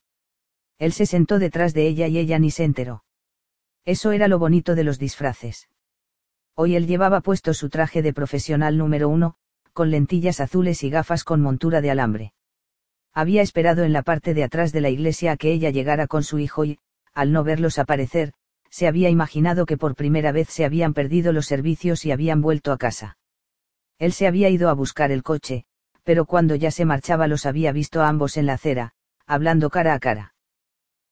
[0.79, 3.03] Él se sentó detrás de ella y ella ni se enteró.
[3.85, 5.69] Eso era lo bonito de los disfraces.
[6.55, 9.35] Hoy él llevaba puesto su traje de profesional número uno,
[9.73, 12.33] con lentillas azules y gafas con montura de alambre.
[13.13, 16.23] Había esperado en la parte de atrás de la iglesia a que ella llegara con
[16.23, 16.79] su hijo y,
[17.13, 18.33] al no verlos aparecer,
[18.69, 22.71] se había imaginado que por primera vez se habían perdido los servicios y habían vuelto
[22.71, 23.17] a casa.
[23.99, 25.65] Él se había ido a buscar el coche,
[26.03, 28.93] pero cuando ya se marchaba los había visto a ambos en la acera,
[29.27, 30.33] hablando cara a cara.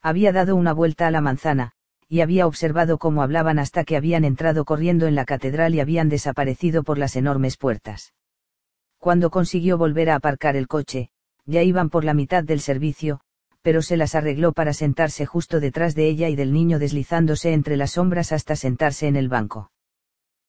[0.02, 1.74] Había dado una vuelta a la manzana,
[2.08, 6.10] y había observado cómo hablaban hasta que habían entrado corriendo en la catedral y habían
[6.10, 8.14] desaparecido por las enormes puertas.
[9.00, 11.10] Cuando consiguió volver a aparcar el coche,
[11.46, 13.22] ya iban por la mitad del servicio,
[13.62, 17.78] pero se las arregló para sentarse justo detrás de ella y del niño deslizándose entre
[17.78, 19.72] las sombras hasta sentarse en el banco.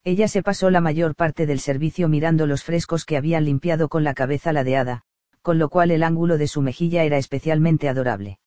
[0.03, 4.03] Ella se pasó la mayor parte del servicio mirando los frescos que habían limpiado con
[4.03, 5.03] la cabeza ladeada,
[5.43, 8.41] con lo cual el ángulo de su mejilla era especialmente adorable.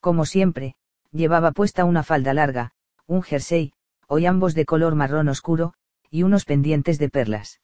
[0.00, 0.74] Como siempre,
[1.12, 2.72] llevaba puesta una falda larga,
[3.06, 3.72] un jersey,
[4.06, 5.74] hoy ambos de color marrón oscuro,
[6.10, 7.60] y unos pendientes de perlas.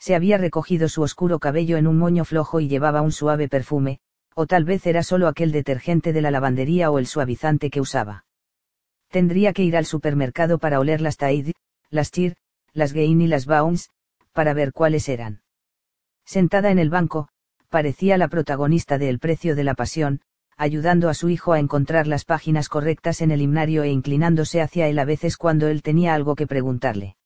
[0.00, 4.00] Se había recogido su oscuro cabello en un moño flojo y llevaba un suave perfume,
[4.34, 8.24] o tal vez era solo aquel detergente de la lavandería o el suavizante que usaba.
[9.10, 11.52] Tendría que ir al supermercado para oler las Tide,
[11.90, 12.36] las Cheer,
[12.72, 13.90] las Gain y las Bounce,
[14.32, 15.42] para ver cuáles eran.
[16.24, 17.28] Sentada en el banco,
[17.68, 20.22] parecía la protagonista de El precio de la pasión,
[20.56, 24.88] ayudando a su hijo a encontrar las páginas correctas en el himnario e inclinándose hacia
[24.88, 27.16] él a veces cuando él tenía algo que preguntarle.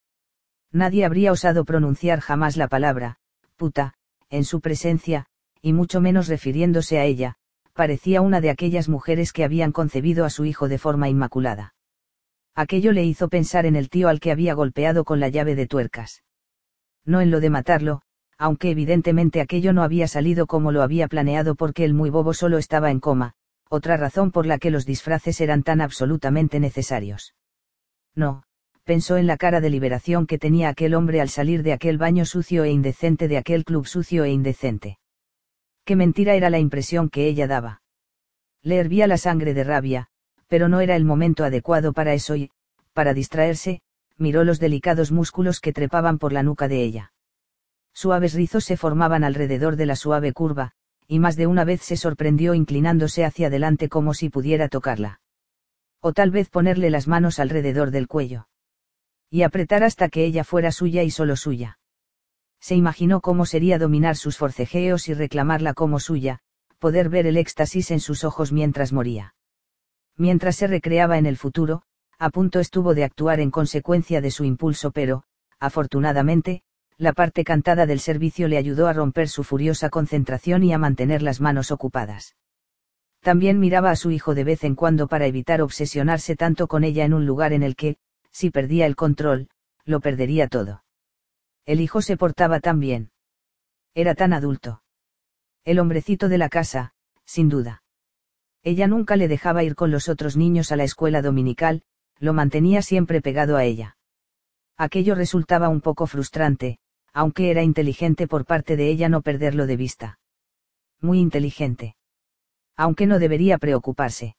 [0.74, 3.18] Nadie habría osado pronunciar jamás la palabra,
[3.54, 3.94] puta,
[4.28, 5.26] en su presencia,
[5.62, 7.36] y mucho menos refiriéndose a ella,
[7.74, 11.74] parecía una de aquellas mujeres que habían concebido a su hijo de forma inmaculada.
[12.56, 15.68] Aquello le hizo pensar en el tío al que había golpeado con la llave de
[15.68, 16.24] tuercas.
[17.04, 18.02] No en lo de matarlo,
[18.36, 22.58] aunque evidentemente aquello no había salido como lo había planeado porque el muy bobo solo
[22.58, 23.34] estaba en coma,
[23.68, 27.36] otra razón por la que los disfraces eran tan absolutamente necesarios.
[28.16, 28.42] No,
[28.84, 32.26] pensó en la cara de liberación que tenía aquel hombre al salir de aquel baño
[32.26, 34.98] sucio e indecente de aquel club sucio e indecente.
[35.84, 37.82] Qué mentira era la impresión que ella daba.
[38.62, 40.08] Le hervía la sangre de rabia,
[40.48, 42.50] pero no era el momento adecuado para eso y,
[42.92, 43.80] para distraerse,
[44.16, 47.12] miró los delicados músculos que trepaban por la nuca de ella.
[47.92, 50.72] Suaves rizos se formaban alrededor de la suave curva,
[51.06, 55.20] y más de una vez se sorprendió inclinándose hacia adelante como si pudiera tocarla.
[56.00, 58.46] O tal vez ponerle las manos alrededor del cuello.
[59.30, 61.78] Y apretar hasta que ella fuera suya y solo suya
[62.64, 66.38] se imaginó cómo sería dominar sus forcejeos y reclamarla como suya,
[66.78, 69.34] poder ver el éxtasis en sus ojos mientras moría.
[70.16, 71.82] Mientras se recreaba en el futuro,
[72.18, 75.24] a punto estuvo de actuar en consecuencia de su impulso pero,
[75.60, 76.62] afortunadamente,
[76.96, 81.20] la parte cantada del servicio le ayudó a romper su furiosa concentración y a mantener
[81.20, 82.34] las manos ocupadas.
[83.20, 87.04] También miraba a su hijo de vez en cuando para evitar obsesionarse tanto con ella
[87.04, 87.98] en un lugar en el que,
[88.34, 89.48] si perdía el control,
[89.84, 90.82] lo perdería todo.
[91.64, 93.12] El hijo se portaba tan bien.
[93.94, 94.82] Era tan adulto.
[95.64, 97.84] El hombrecito de la casa, sin duda.
[98.64, 101.82] Ella nunca le dejaba ir con los otros niños a la escuela dominical,
[102.18, 103.96] lo mantenía siempre pegado a ella.
[104.76, 106.78] Aquello resultaba un poco frustrante,
[107.12, 110.18] aunque era inteligente por parte de ella no perderlo de vista.
[111.00, 111.96] Muy inteligente.
[112.76, 114.36] Aunque no debería preocuparse.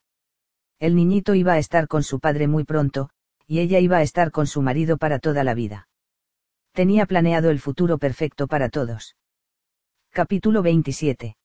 [0.78, 3.08] El niñito iba a estar con su padre muy pronto,
[3.46, 5.88] y ella iba a estar con su marido para toda la vida.
[6.72, 9.16] Tenía planeado el futuro perfecto para todos.
[10.10, 11.36] Capítulo 27.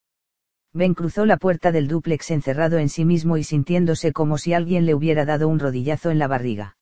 [0.74, 4.86] Ben cruzó la puerta del dúplex encerrado en sí mismo y sintiéndose como si alguien
[4.86, 6.78] le hubiera dado un rodillazo en la barriga.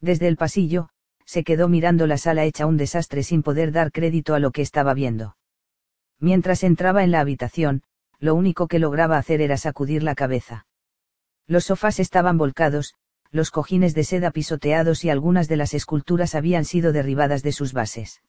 [0.00, 0.88] Desde el pasillo,
[1.24, 4.62] se quedó mirando la sala hecha un desastre sin poder dar crédito a lo que
[4.62, 5.36] estaba viendo.
[6.18, 7.82] Mientras entraba en la habitación,
[8.18, 10.66] lo único que lograba hacer era sacudir la cabeza.
[11.46, 12.94] Los sofás estaban volcados,
[13.34, 17.72] los cojines de seda pisoteados y algunas de las esculturas habían sido derribadas de sus
[17.72, 18.22] bases.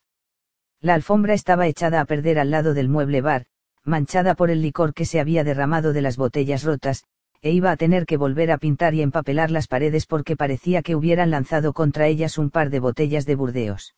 [0.81, 3.45] La alfombra estaba echada a perder al lado del mueble bar,
[3.83, 7.03] manchada por el licor que se había derramado de las botellas rotas,
[7.43, 10.95] e iba a tener que volver a pintar y empapelar las paredes porque parecía que
[10.95, 13.93] hubieran lanzado contra ellas un par de botellas de Burdeos.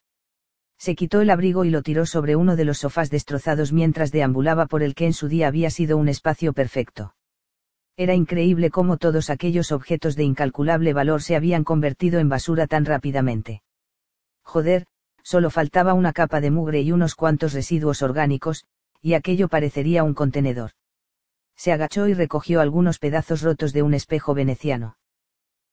[0.77, 4.65] Se quitó el abrigo y lo tiró sobre uno de los sofás destrozados mientras deambulaba
[4.65, 7.13] por el que en su día había sido un espacio perfecto.
[7.99, 12.85] Era increíble cómo todos aquellos objetos de incalculable valor se habían convertido en basura tan
[12.85, 13.63] rápidamente.
[14.43, 14.85] Joder,
[15.23, 18.65] solo faltaba una capa de mugre y unos cuantos residuos orgánicos,
[19.01, 20.71] y aquello parecería un contenedor.
[21.55, 24.97] Se agachó y recogió algunos pedazos rotos de un espejo veneciano.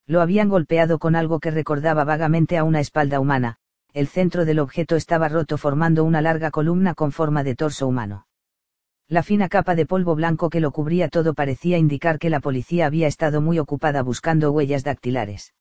[0.07, 3.59] Lo habían golpeado con algo que recordaba vagamente a una espalda humana,
[3.93, 8.27] el centro del objeto estaba roto formando una larga columna con forma de torso humano.
[9.09, 12.87] La fina capa de polvo blanco que lo cubría todo parecía indicar que la policía
[12.87, 15.53] había estado muy ocupada buscando huellas dactilares.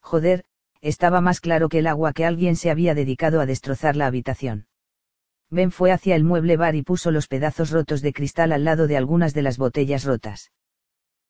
[0.00, 0.44] Joder,
[0.80, 4.68] estaba más claro que el agua que alguien se había dedicado a destrozar la habitación.
[5.50, 8.86] Ben fue hacia el mueble bar y puso los pedazos rotos de cristal al lado
[8.86, 10.52] de algunas de las botellas rotas.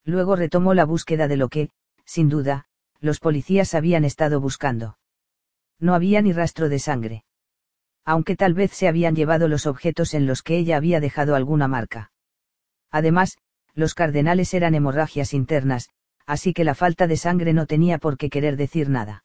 [0.05, 1.71] Luego retomó la búsqueda de lo que,
[2.05, 2.65] sin duda,
[2.99, 4.99] los policías habían estado buscando.
[5.79, 7.23] No había ni rastro de sangre
[8.05, 11.67] aunque tal vez se habían llevado los objetos en los que ella había dejado alguna
[11.67, 12.11] marca.
[12.91, 13.37] Además,
[13.73, 15.89] los cardenales eran hemorragias internas,
[16.25, 19.23] así que la falta de sangre no tenía por qué querer decir nada.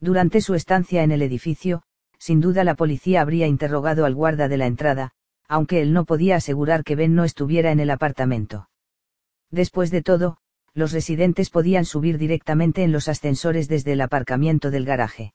[0.00, 1.82] Durante su estancia en el edificio,
[2.18, 5.12] sin duda la policía habría interrogado al guarda de la entrada,
[5.48, 8.68] aunque él no podía asegurar que Ben no estuviera en el apartamento.
[9.50, 10.38] Después de todo,
[10.74, 15.32] los residentes podían subir directamente en los ascensores desde el aparcamiento del garaje.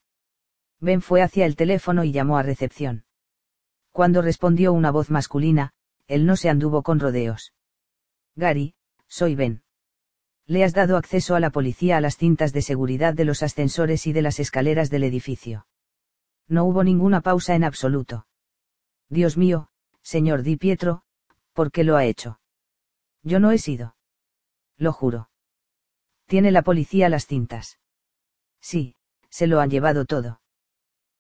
[0.82, 3.06] Ben fue hacia el teléfono y llamó a recepción.
[3.92, 5.74] Cuando respondió una voz masculina,
[6.08, 7.54] él no se anduvo con rodeos.
[8.36, 8.74] Gary,
[9.08, 9.64] soy Ben.
[10.48, 14.08] Le has dado acceso a la policía a las cintas de seguridad de los ascensores
[14.08, 15.68] y de las escaleras del edificio.
[16.48, 18.26] No hubo ninguna pausa en absoluto.
[19.08, 19.70] Dios mío,
[20.02, 21.04] señor Di Pietro,
[21.54, 22.40] ¿por qué lo ha hecho?
[23.24, 23.96] Yo no he sido.
[24.78, 25.30] Lo juro.
[26.26, 27.78] Tiene la policía las cintas.
[28.60, 28.96] Sí,
[29.30, 30.41] se lo han llevado todo.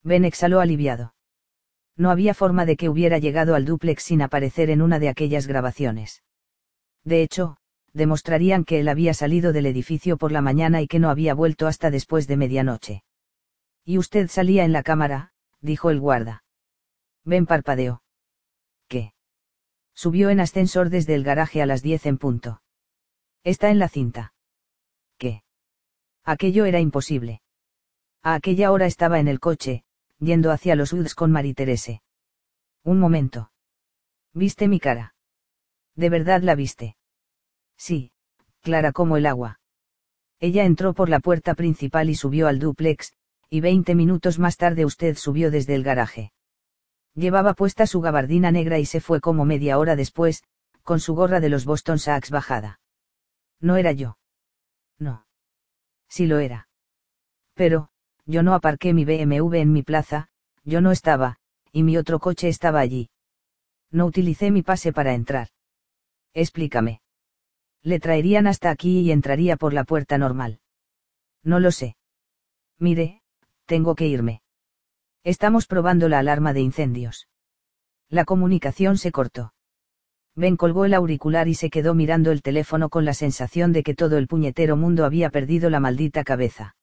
[0.03, 1.13] Ben exhaló aliviado.
[1.95, 5.45] No había forma de que hubiera llegado al dúplex sin aparecer en una de aquellas
[5.45, 6.23] grabaciones.
[7.03, 7.57] De hecho,
[7.93, 11.67] demostrarían que él había salido del edificio por la mañana y que no había vuelto
[11.67, 13.03] hasta después de medianoche.
[13.83, 16.43] Y usted salía en la cámara, dijo el guarda.
[17.23, 18.01] Ben parpadeó.
[18.87, 19.13] ¿Qué?
[19.93, 22.61] Subió en ascensor desde el garaje a las diez en punto.
[23.43, 24.33] Está en la cinta.
[25.17, 25.43] ¿Qué?
[26.23, 27.41] Aquello era imposible.
[28.23, 29.83] A aquella hora estaba en el coche,
[30.21, 32.01] yendo hacia los Woods con Marie-Terese.
[32.83, 33.51] Un momento.
[34.33, 35.15] ¿Viste mi cara?
[35.95, 36.95] ¿De verdad la viste?
[37.75, 38.11] Sí,
[38.61, 39.59] clara como el agua.
[40.39, 43.13] Ella entró por la puerta principal y subió al duplex,
[43.49, 46.31] y veinte minutos más tarde usted subió desde el garaje.
[47.13, 50.43] Llevaba puesta su gabardina negra y se fue como media hora después,
[50.83, 52.79] con su gorra de los Boston Sox bajada.
[53.59, 54.17] No era yo.
[54.97, 55.25] No.
[56.07, 56.69] Sí lo era.
[57.53, 57.90] Pero,
[58.31, 60.29] yo no aparqué mi BMW en mi plaza,
[60.63, 61.37] yo no estaba,
[61.73, 63.09] y mi otro coche estaba allí.
[63.91, 65.49] No utilicé mi pase para entrar.
[66.33, 67.01] Explícame.
[67.83, 70.61] Le traerían hasta aquí y entraría por la puerta normal.
[71.43, 71.97] No lo sé.
[72.79, 73.21] Mire,
[73.65, 74.41] tengo que irme.
[75.25, 77.27] Estamos probando la alarma de incendios.
[78.09, 79.53] La comunicación se cortó.
[80.35, 83.93] Ben colgó el auricular y se quedó mirando el teléfono con la sensación de que
[83.93, 86.75] todo el puñetero mundo había perdido la maldita cabeza.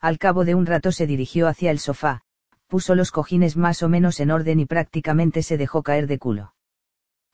[0.00, 2.22] Al cabo de un rato se dirigió hacia el sofá,
[2.66, 6.54] puso los cojines más o menos en orden y prácticamente se dejó caer de culo.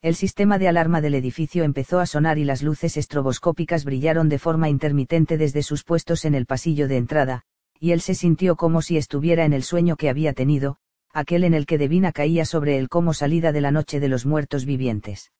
[0.00, 4.38] El sistema de alarma del edificio empezó a sonar y las luces estroboscópicas brillaron de
[4.38, 7.42] forma intermitente desde sus puestos en el pasillo de entrada,
[7.78, 10.78] y él se sintió como si estuviera en el sueño que había tenido,
[11.12, 14.26] aquel en el que Devina caía sobre él como salida de la noche de los
[14.26, 15.32] muertos vivientes.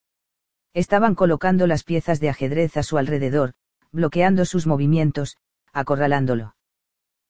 [0.74, 3.54] Estaban colocando las piezas de ajedrez a su alrededor,
[3.90, 5.38] bloqueando sus movimientos,
[5.72, 6.54] acorralándolo.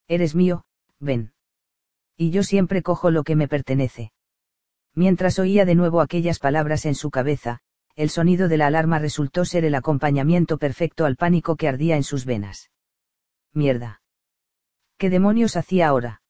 [0.09, 0.65] Eres mío,
[1.01, 1.33] ven.
[2.17, 4.13] Y yo siempre cojo lo que me pertenece.
[4.95, 7.61] Mientras oía de nuevo aquellas palabras en su cabeza,
[7.95, 12.03] el sonido de la alarma resultó ser el acompañamiento perfecto al pánico que ardía en
[12.03, 12.71] sus venas.
[13.53, 14.03] Mierda.
[14.99, 16.23] ¿Qué demonios hacía ahora?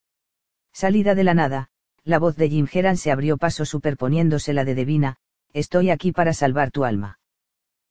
[0.72, 1.68] Salida de la nada,
[2.04, 5.16] la voz de Jim Heran se abrió paso superponiéndose la de Devina,
[5.52, 7.18] estoy aquí para salvar tu alma.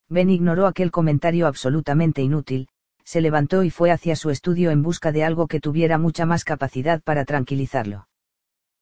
[0.09, 2.67] Ben ignoró aquel comentario absolutamente inútil,
[3.03, 6.43] se levantó y fue hacia su estudio en busca de algo que tuviera mucha más
[6.43, 8.07] capacidad para tranquilizarlo.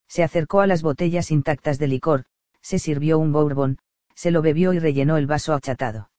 [0.08, 2.26] Se acercó a las botellas intactas de licor,
[2.62, 3.78] se sirvió un bourbon,
[4.16, 6.10] se lo bebió y rellenó el vaso achatado.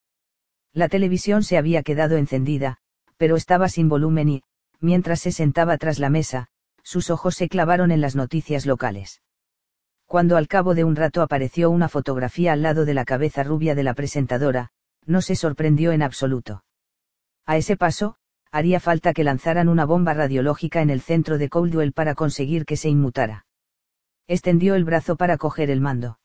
[0.72, 2.78] La televisión se había quedado encendida,
[3.16, 4.42] pero estaba sin volumen y,
[4.80, 6.48] mientras se sentaba tras la mesa,
[6.82, 9.20] sus ojos se clavaron en las noticias locales.
[10.07, 13.74] Cuando al cabo de un rato apareció una fotografía al lado de la cabeza rubia
[13.74, 14.70] de la presentadora,
[15.07, 16.64] no se sorprendió en absoluto.
[17.51, 18.14] A ese paso,
[18.53, 22.76] haría falta que lanzaran una bomba radiológica en el centro de Coldwell para conseguir que
[22.76, 23.44] se inmutara.
[24.28, 26.20] Extendió el brazo para coger el mando.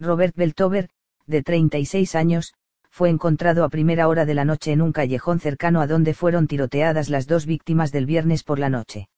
[0.00, 0.88] Robert Beltover,
[1.26, 2.54] de 36 años,
[2.88, 6.46] fue encontrado a primera hora de la noche en un callejón cercano a donde fueron
[6.46, 9.10] tiroteadas las dos víctimas del viernes por la noche.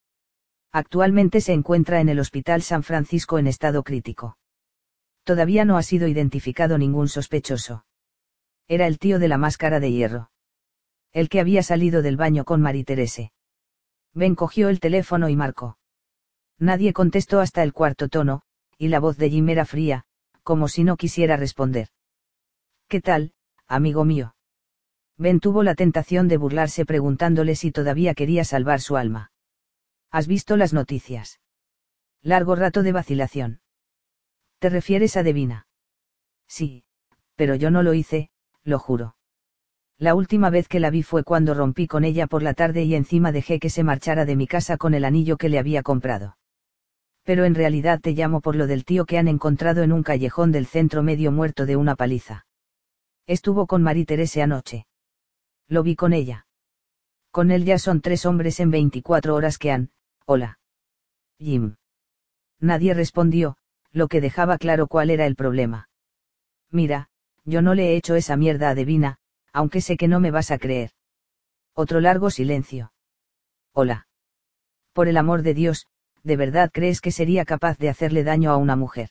[0.72, 4.37] Actualmente se encuentra en el Hospital San Francisco en estado crítico.
[5.22, 7.85] Todavía no ha sido identificado ningún sospechoso.
[8.66, 10.31] Era el tío de la máscara de hierro.
[11.12, 13.32] El que había salido del baño con Marie-Terese.
[14.14, 15.78] Ben cogió el teléfono y marcó.
[16.58, 18.42] Nadie contestó hasta el cuarto tono,
[18.78, 20.04] y la voz de Jim era fría,
[20.42, 21.88] como si no quisiera responder.
[22.88, 23.32] ¿Qué tal,
[23.66, 24.34] amigo mío.
[25.16, 29.32] Ben tuvo la tentación de burlarse preguntándole si todavía quería salvar su alma.
[30.11, 31.40] ¿Has visto las noticias?
[32.22, 33.61] Largo rato de vacilación.
[34.58, 35.66] ¿Te refieres a Devina?
[36.48, 36.84] Sí,
[37.36, 38.30] pero yo no lo hice,
[38.64, 39.16] lo juro.
[40.01, 42.94] La última vez que la vi fue cuando rompí con ella por la tarde y
[42.94, 46.38] encima dejé que se marchara de mi casa con el anillo que le había comprado.
[47.22, 50.53] Pero en realidad te llamo por lo del tío que han encontrado en un callejón
[50.53, 52.46] del centro medio muerto de una paliza.
[53.26, 54.86] Estuvo con Marie Terese anoche.
[55.68, 56.46] Lo vi con ella.
[57.30, 59.90] Con él ya son tres hombres en 24 horas que han,
[60.24, 60.59] hola.
[61.38, 61.76] Jim.
[62.59, 63.59] Nadie respondió,
[63.92, 65.90] lo que dejaba claro cuál era el problema.
[66.70, 67.11] Mira,
[67.44, 69.20] yo no le he hecho esa mierda a Devina,
[69.53, 70.92] aunque sé que no me vas a creer.
[71.74, 72.92] Otro largo silencio.
[73.72, 74.07] Hola.
[74.92, 75.86] Por el amor de Dios,
[76.22, 79.11] ¿de verdad crees que sería capaz de hacerle daño a una mujer?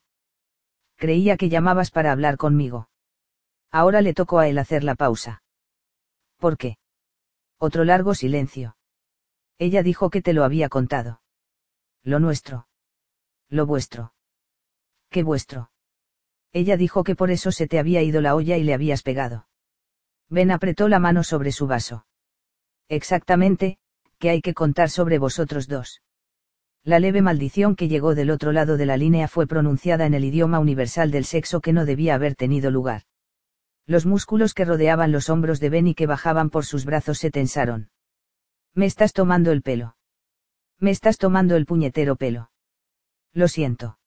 [0.96, 2.90] Creía que llamabas para hablar conmigo.
[3.72, 5.44] Ahora le tocó a él hacer la pausa.
[6.38, 6.78] ¿Por qué?
[7.58, 8.78] Otro largo silencio.
[9.58, 11.22] Ella dijo que te lo había contado.
[12.04, 12.68] Lo nuestro.
[13.50, 14.14] Lo vuestro.
[15.10, 15.72] ¿Qué vuestro?
[16.52, 19.49] Ella dijo que por eso se te había ido la olla y le habías pegado.
[20.30, 22.06] Ben apretó la mano sobre su vaso.
[22.88, 23.78] Exactamente,
[24.20, 26.02] que hay que contar sobre vosotros dos.
[26.84, 30.24] La leve maldición que llegó del otro lado de la línea fue pronunciada en el
[30.24, 33.04] idioma universal del sexo que no debía haber tenido lugar.
[33.86, 37.32] Los músculos que rodeaban los hombros de Ben y que bajaban por sus brazos se
[37.32, 37.90] tensaron.
[38.74, 39.98] Me estás tomando el pelo.
[40.80, 42.52] Me estás tomando el puñetero pelo.
[43.34, 43.99] Lo siento.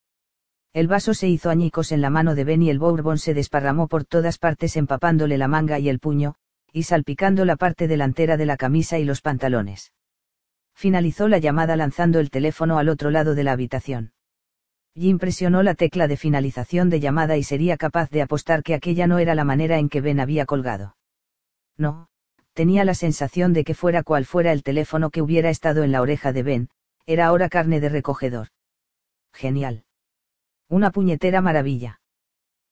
[0.73, 3.89] El vaso se hizo añicos en la mano de Ben y el bourbon se desparramó
[3.89, 6.35] por todas partes empapándole la manga y el puño,
[6.73, 9.93] y salpicando la parte delantera de la camisa y los pantalones.
[10.75, 14.13] Finalizó la llamada lanzando el teléfono al otro lado de la habitación.
[14.95, 19.07] Jim presionó la tecla de finalización de llamada y sería capaz de apostar que aquella
[19.07, 20.97] no era la manera en que Ben había colgado.
[21.77, 22.09] No,
[22.55, 26.01] tenía la sensación de que fuera cual fuera el teléfono que hubiera estado en la
[26.01, 26.69] oreja de Ben,
[27.05, 28.49] era ahora carne de recogedor.
[29.33, 29.85] Genial.
[30.73, 32.01] Una puñetera maravilla.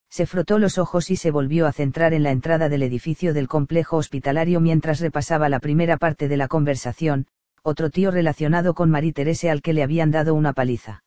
[0.09, 3.47] Se frotó los ojos y se volvió a centrar en la entrada del edificio del
[3.47, 7.27] complejo hospitalario mientras repasaba la primera parte de la conversación,
[7.63, 11.05] otro tío relacionado con Marie Terese al que le habían dado una paliza.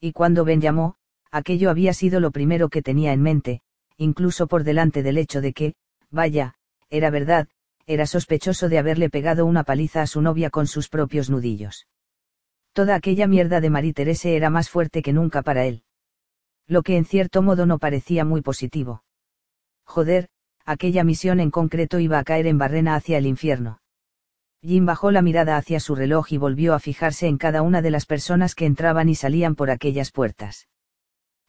[0.00, 0.94] Y cuando Ben llamó,
[1.30, 3.60] aquello había sido lo primero que tenía en mente,
[3.98, 5.74] incluso por delante del hecho de que,
[6.10, 6.54] vaya,
[6.88, 7.46] era verdad,
[7.84, 11.86] era sospechoso de haberle pegado una paliza a su novia con sus propios nudillos.
[12.72, 15.82] Toda aquella mierda de Marie Terese era más fuerte que nunca para él.
[16.68, 19.04] Lo que en cierto modo no parecía muy positivo.
[19.84, 20.28] Joder,
[20.64, 23.80] aquella misión en concreto iba a caer en barrena hacia el infierno.
[24.62, 27.90] Jim bajó la mirada hacia su reloj y volvió a fijarse en cada una de
[27.90, 30.66] las personas que entraban y salían por aquellas puertas.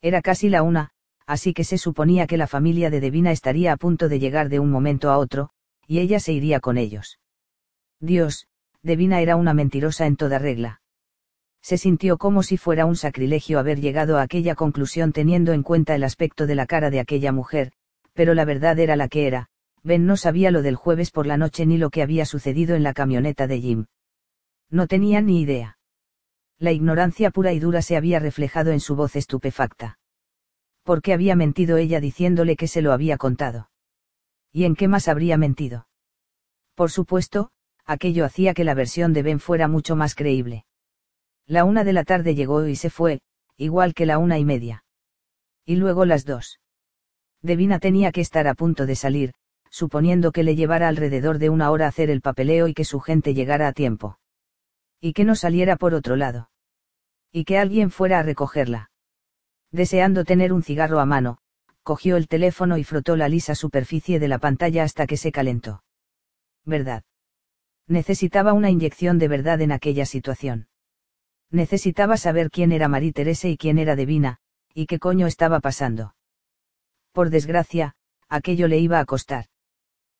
[0.01, 0.91] Era casi la una,
[1.25, 4.59] así que se suponía que la familia de Devina estaría a punto de llegar de
[4.59, 5.49] un momento a otro,
[5.87, 7.19] y ella se iría con ellos.
[7.99, 8.47] Dios,
[8.83, 10.81] Devina era una mentirosa en toda regla.
[11.67, 15.95] Se sintió como si fuera un sacrilegio haber llegado a aquella conclusión teniendo en cuenta
[15.95, 17.73] el aspecto de la cara de aquella mujer,
[18.13, 19.49] pero la verdad era la que era,
[19.83, 22.83] Ben no sabía lo del jueves por la noche ni lo que había sucedido en
[22.83, 23.85] la camioneta de Jim.
[24.69, 25.77] No tenía ni idea.
[26.57, 29.99] La ignorancia pura y dura se había reflejado en su voz estupefacta.
[30.83, 33.69] ¿Por qué había mentido ella diciéndole que se lo había contado?
[34.53, 35.89] ¿Y en qué más habría mentido?
[36.75, 37.51] Por supuesto,
[37.83, 40.63] aquello hacía que la versión de Ben fuera mucho más creíble.
[41.47, 43.21] La una de la tarde llegó y se fue,
[43.55, 44.83] igual que la una y media.
[45.65, 46.59] Y luego las dos.
[47.41, 49.33] Devina tenía que estar a punto de salir,
[49.69, 53.33] suponiendo que le llevara alrededor de una hora hacer el papeleo y que su gente
[53.33, 54.19] llegara a tiempo.
[54.99, 56.49] Y que no saliera por otro lado.
[57.31, 58.91] Y que alguien fuera a recogerla.
[59.71, 61.37] Deseando tener un cigarro a mano,
[61.83, 65.83] cogió el teléfono y frotó la lisa superficie de la pantalla hasta que se calentó.
[66.65, 67.03] ¿Verdad?
[67.87, 70.67] Necesitaba una inyección de verdad en aquella situación.
[71.51, 74.39] Necesitaba saber quién era Marie Terese y quién era Devina,
[74.73, 76.13] y qué coño estaba pasando.
[77.13, 77.95] Por desgracia,
[78.29, 79.45] aquello le iba a costar.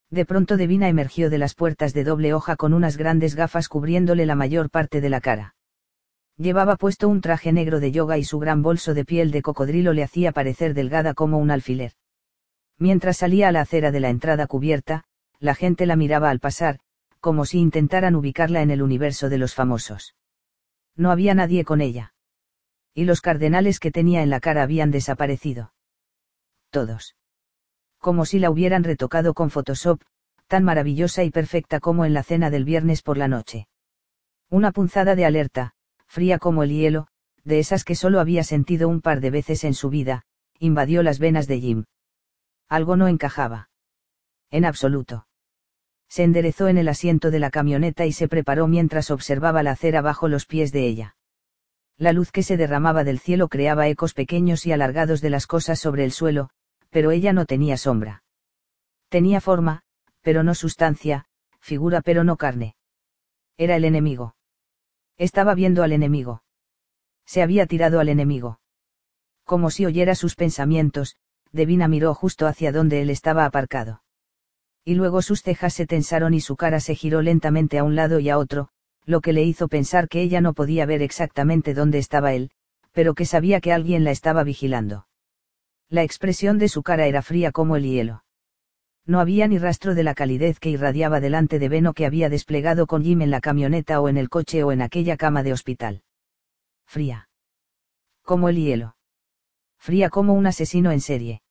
[0.10, 4.26] De pronto Devina emergió de las puertas de doble hoja con unas grandes gafas cubriéndole
[4.26, 5.56] la mayor parte de la cara.
[6.38, 9.92] Llevaba puesto un traje negro de yoga y su gran bolso de piel de cocodrilo
[9.92, 11.92] le hacía parecer delgada como un alfiler.
[12.78, 15.04] Mientras salía a la acera de la entrada cubierta,
[15.40, 16.80] la gente la miraba al pasar,
[17.20, 20.16] como si intentaran ubicarla en el universo de los famosos.
[20.98, 22.14] No había nadie con ella.
[22.94, 25.74] Y los cardenales que tenía en la cara habían desaparecido.
[26.72, 27.16] Todos
[28.00, 30.02] como si la hubieran retocado con Photoshop,
[30.48, 33.68] tan maravillosa y perfecta como en la cena del viernes por la noche.
[34.50, 35.74] Una punzada de alerta,
[36.06, 37.08] fría como el hielo,
[37.44, 40.24] de esas que solo había sentido un par de veces en su vida,
[40.60, 41.84] invadió las venas de Jim.
[42.70, 43.70] Algo no encajaba.
[44.52, 45.27] En absoluto.
[46.10, 50.02] Se enderezó en el asiento de la camioneta y se preparó mientras observaba la acera
[50.02, 51.16] bajo los pies de ella.
[51.98, 55.80] La luz que se derramaba del cielo creaba ecos pequeños y alargados de las cosas
[55.80, 56.50] sobre el suelo,
[56.90, 58.24] pero ella no tenía sombra.
[59.10, 59.84] Tenía forma,
[60.22, 61.26] pero no sustancia,
[61.60, 62.76] figura pero no carne.
[63.58, 64.36] Era el enemigo.
[65.18, 66.44] Estaba viendo al enemigo.
[67.26, 68.60] Se había tirado al enemigo.
[69.44, 71.18] Como si oyera sus pensamientos,
[71.52, 74.04] Devina miró justo hacia donde él estaba aparcado.
[74.88, 78.22] Y luego sus cejas se tensaron y su cara se giró lentamente a un lado
[78.22, 78.70] y a otro,
[79.04, 82.52] lo que le hizo pensar que ella no podía ver exactamente dónde estaba él,
[82.94, 85.06] pero que sabía que alguien la estaba vigilando.
[85.90, 88.24] La expresión de su cara era fría como el hielo.
[89.06, 92.88] No había ni rastro de la calidez que irradiaba delante de Beno que había desplegado
[92.88, 96.04] con Jim en la camioneta o en el coche o en aquella cama de hospital.
[96.86, 97.28] Fría.
[98.24, 98.96] Como el hielo.
[99.78, 101.42] Fría como un asesino en serie.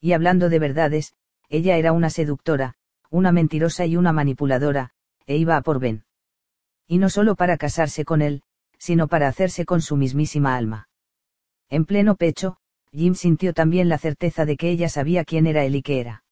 [0.00, 1.14] Y hablando de verdades,
[1.48, 2.74] ella era una seductora,
[3.10, 4.90] una mentirosa y una manipuladora,
[5.26, 6.04] e iba a por Ben.
[6.86, 8.42] Y no solo para casarse con él,
[8.78, 10.88] sino para hacerse con su mismísima alma.
[11.70, 12.56] En pleno pecho,
[12.92, 16.24] Jim sintió también la certeza de que ella sabía quién era él y qué era.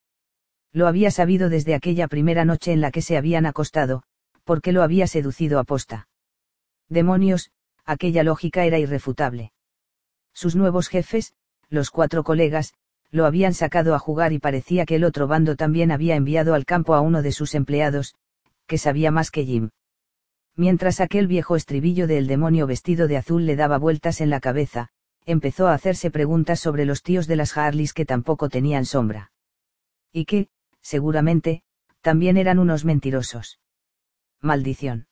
[0.73, 4.03] Lo había sabido desde aquella primera noche en la que se habían acostado,
[4.45, 6.09] porque lo había seducido a posta.
[6.89, 7.51] Demonios,
[7.85, 9.53] aquella lógica era irrefutable.
[10.33, 11.35] Sus nuevos jefes,
[11.69, 12.75] los cuatro colegas,
[13.13, 16.65] lo habían sacado a jugar y parecía que el otro bando también había enviado al
[16.65, 18.15] campo a uno de sus empleados,
[18.67, 19.69] que sabía más que Jim.
[20.57, 24.89] Mientras aquel viejo estribillo del demonio vestido de azul le daba vueltas en la cabeza,
[25.27, 29.31] empezó a hacerse preguntas sobre los tíos de las Harleys que tampoco tenían sombra.
[30.11, 30.49] Y que,
[30.81, 31.63] seguramente,
[32.01, 33.61] también eran unos mentirosos.
[34.41, 35.07] Maldición.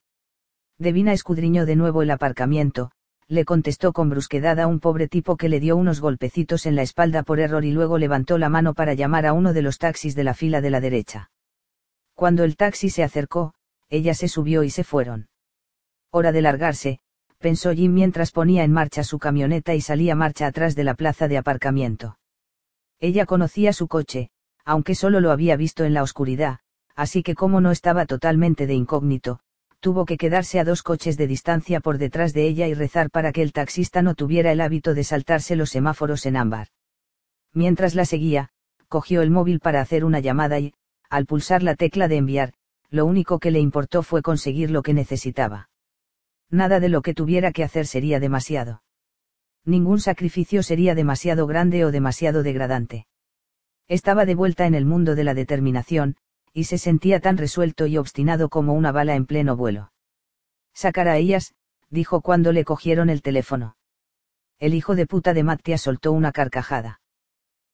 [0.78, 2.90] Devina escudriñó de nuevo el aparcamiento,
[3.30, 6.82] le contestó con brusquedad a un pobre tipo que le dio unos golpecitos en la
[6.82, 10.16] espalda por error y luego levantó la mano para llamar a uno de los taxis
[10.16, 11.30] de la fila de la derecha.
[12.16, 13.54] Cuando el taxi se acercó,
[13.88, 15.28] ella se subió y se fueron.
[16.10, 16.98] Hora de largarse,
[17.38, 21.28] pensó Jim mientras ponía en marcha su camioneta y salía marcha atrás de la plaza
[21.28, 22.18] de aparcamiento.
[22.98, 24.30] Ella conocía su coche,
[24.64, 26.58] aunque solo lo había visto en la oscuridad,
[26.96, 29.38] así que como no estaba totalmente de incógnito,
[29.80, 33.32] tuvo que quedarse a dos coches de distancia por detrás de ella y rezar para
[33.32, 36.68] que el taxista no tuviera el hábito de saltarse los semáforos en ámbar.
[37.52, 38.50] Mientras la seguía,
[38.88, 40.74] cogió el móvil para hacer una llamada y,
[41.08, 42.52] al pulsar la tecla de enviar,
[42.90, 45.70] lo único que le importó fue conseguir lo que necesitaba
[46.50, 48.82] nada de lo que tuviera que hacer sería demasiado.
[49.64, 53.06] Ningún sacrificio sería demasiado grande o demasiado degradante.
[53.88, 56.16] Estaba de vuelta en el mundo de la determinación,
[56.52, 59.92] y se sentía tan resuelto y obstinado como una bala en pleno vuelo.
[60.74, 61.54] Sacar a ellas,
[61.90, 63.76] dijo cuando le cogieron el teléfono.
[64.58, 67.00] El hijo de puta de Mattia soltó una carcajada.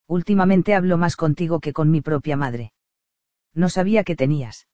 [0.06, 2.72] Últimamente hablo más contigo que con mi propia madre.
[3.54, 4.68] No sabía que tenías.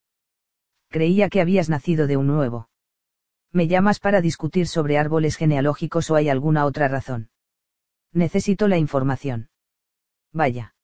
[0.88, 2.68] Creía que habías nacido de un nuevo.
[3.50, 7.30] ¿Me llamas para discutir sobre árboles genealógicos o hay alguna otra razón?
[8.12, 9.48] Necesito la información.
[10.32, 10.74] Vaya.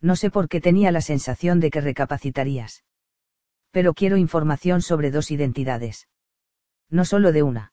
[0.00, 2.84] No sé por qué tenía la sensación de que recapacitarías.
[3.70, 6.08] Pero quiero información sobre dos identidades.
[6.88, 7.72] No solo de una.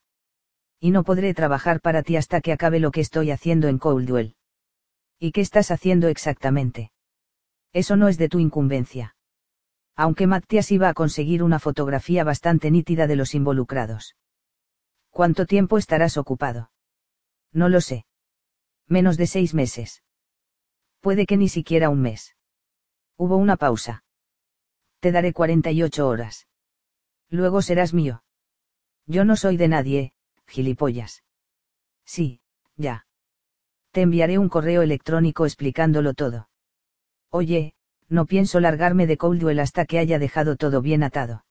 [0.80, 4.36] Y no podré trabajar para ti hasta que acabe lo que estoy haciendo en Coldwell.
[5.20, 6.92] ¿Y qué estás haciendo exactamente?
[7.72, 9.16] Eso no es de tu incumbencia
[9.96, 14.16] aunque Matías iba a conseguir una fotografía bastante nítida de los involucrados.
[15.10, 16.72] ¿Cuánto tiempo estarás ocupado?
[17.54, 18.06] No lo sé.
[18.88, 20.04] Menos de seis meses.
[21.06, 22.36] Puede que ni siquiera un mes.
[23.16, 24.04] Hubo una pausa.
[25.00, 26.48] Te daré 48 horas.
[27.30, 28.24] Luego serás mío.
[29.06, 30.14] Yo no soy de nadie,
[30.48, 31.24] gilipollas.
[32.06, 32.42] Sí,
[32.76, 33.06] ya.
[33.92, 36.50] Te enviaré un correo electrónico explicándolo todo.
[37.30, 37.76] Oye,
[38.10, 41.46] no pienso largarme de Coldwell hasta que haya dejado todo bien atado.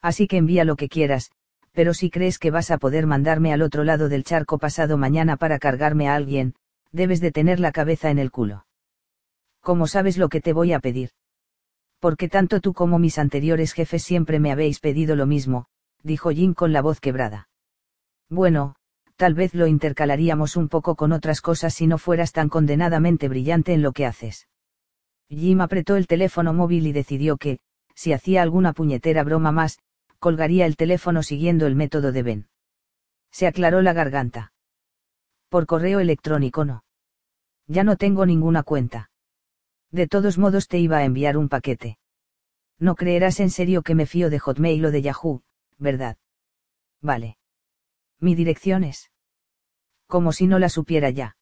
[0.00, 1.32] Así que envía lo que quieras,
[1.72, 5.36] pero si crees que vas a poder mandarme al otro lado del charco pasado mañana
[5.36, 6.54] para cargarme a alguien,
[6.92, 8.64] debes de tener la cabeza en el culo.
[9.60, 11.10] ¿Cómo sabes lo que te voy a pedir?
[11.98, 15.66] Porque tanto tú como mis anteriores jefes siempre me habéis pedido lo mismo,
[16.02, 17.48] dijo Jim con la voz quebrada.
[18.30, 18.74] Bueno,
[19.16, 23.74] tal vez lo intercalaríamos un poco con otras cosas si no fueras tan condenadamente brillante
[23.74, 24.48] en lo que haces.
[25.28, 27.58] Jim apretó el teléfono móvil y decidió que,
[27.94, 29.78] si hacía alguna puñetera broma más,
[30.18, 32.48] colgaría el teléfono siguiendo el método de Ben.
[33.30, 34.52] Se aclaró la garganta.
[35.50, 36.84] Por correo electrónico no.
[37.66, 39.09] Ya no tengo ninguna cuenta.
[39.90, 41.98] De todos modos te iba a enviar un paquete.
[42.78, 45.42] No creerás en serio que me fío de Hotmail o de Yahoo,
[45.78, 46.16] ¿verdad?
[47.02, 47.38] Vale.
[48.18, 49.10] Mi dirección es.
[50.06, 51.36] Como si no la supiera ya.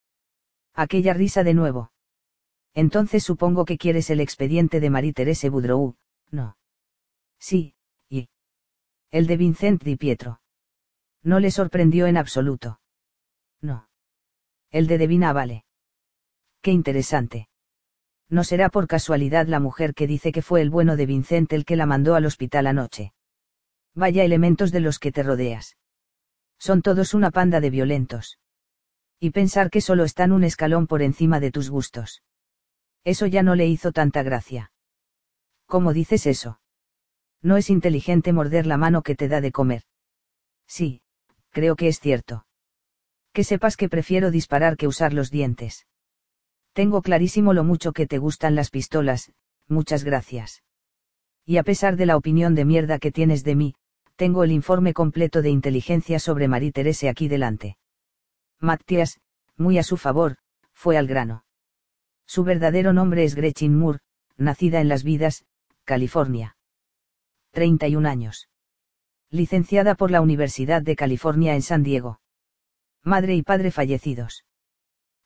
[0.75, 1.93] Aquella risa de nuevo.
[2.75, 5.97] Entonces supongo que quieres el expediente de Marie-Thérèse Boudreau,
[6.31, 6.57] ¿no?
[7.39, 7.75] Sí,
[8.09, 8.29] y.
[9.11, 10.41] El de Vincent Di Pietro.
[11.23, 12.81] No le sorprendió en absoluto.
[13.61, 13.89] No.
[14.71, 15.65] El de Devina vale.
[16.61, 17.49] Qué interesante.
[18.31, 21.65] No será por casualidad la mujer que dice que fue el bueno de Vincent el
[21.65, 23.13] que la mandó al hospital anoche.
[23.95, 25.77] Vaya elementos de los que te rodeas.
[26.59, 28.39] Son todos una panda de violentos.
[29.19, 32.23] Y pensar que solo están un escalón por encima de tus gustos.
[33.05, 34.73] Eso ya no le hizo tanta gracia.
[35.67, 36.61] ¿Cómo dices eso?
[37.43, 39.83] No es inteligente morder la mano que te da de comer.
[40.67, 41.03] Sí,
[41.51, 42.47] creo que es cierto.
[43.33, 45.87] Que sepas que prefiero disparar que usar los dientes.
[46.79, 49.33] Tengo clarísimo lo mucho que te gustan las pistolas,
[49.67, 50.63] muchas gracias.
[51.45, 53.75] Y a pesar de la opinión de mierda que tienes de mí,
[54.15, 57.79] Tengo el informe completo de inteligencia sobre Marie Terese aquí delante.
[58.61, 59.19] Matthias,
[59.57, 60.37] muy a su favor,
[60.73, 61.45] fue al grano.
[62.27, 63.99] Su verdadero nombre es Gretchen Moore,
[64.37, 65.47] nacida en Las Vidas,
[65.85, 66.57] California.
[67.51, 68.49] 31 años.
[69.31, 72.21] Licenciada por la Universidad de California en San Diego.
[73.03, 74.45] Madre y padre fallecidos.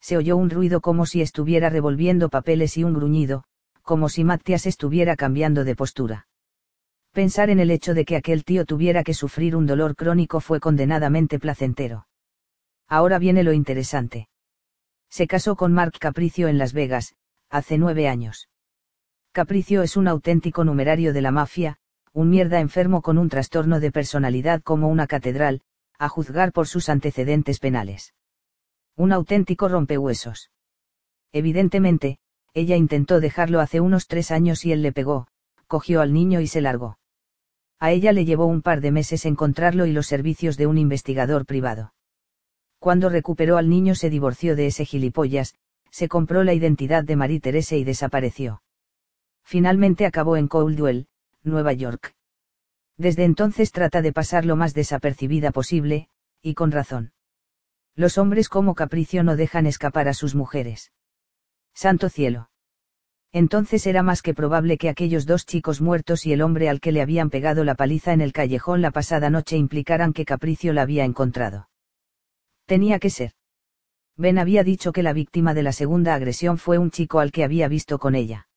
[0.02, 3.44] Se oyó un ruido como si estuviera revolviendo papeles y un gruñido,
[3.82, 6.26] como si Matthias estuviera cambiando de postura.
[7.12, 10.58] Pensar en el hecho de que aquel tío tuviera que sufrir un dolor crónico fue
[10.58, 12.08] condenadamente placentero.
[12.88, 14.28] Ahora viene lo interesante.
[15.08, 17.14] Se casó con Mark Capricio en Las Vegas,
[17.48, 18.48] hace nueve años.
[19.30, 21.78] Capricio es un auténtico numerario de la mafia,
[22.12, 25.60] un mierda enfermo con un trastorno de personalidad como una catedral,
[25.96, 28.14] a juzgar por sus antecedentes penales.
[28.96, 30.50] Un auténtico rompehuesos.
[31.32, 32.18] Evidentemente,
[32.54, 35.28] ella intentó dejarlo hace unos tres años y él le pegó,
[35.66, 36.98] cogió al niño y se largó.
[37.78, 41.46] A ella le llevó un par de meses encontrarlo y los servicios de un investigador
[41.46, 41.94] privado.
[42.78, 45.54] Cuando recuperó al niño se divorció de ese gilipollas,
[45.90, 48.62] se compró la identidad de Marie Terese y desapareció.
[49.44, 51.06] Finalmente acabó en Coldwell,
[51.42, 52.14] Nueva York.
[52.96, 56.08] Desde entonces trata de pasar lo más desapercibida posible,
[56.42, 57.12] y con razón.
[57.94, 60.92] Los hombres como Capricio no dejan escapar a sus mujeres.
[61.74, 62.48] Santo cielo
[63.32, 66.92] entonces era más que probable que aquellos dos chicos muertos y el hombre al que
[66.92, 70.82] le habían pegado la paliza en el callejón la pasada noche implicaran que Capricio la
[70.82, 71.70] había encontrado.
[72.66, 73.32] Tenía que ser.
[74.18, 77.42] Ben había dicho que la víctima de la segunda agresión fue un chico al que
[77.42, 78.48] había visto con ella.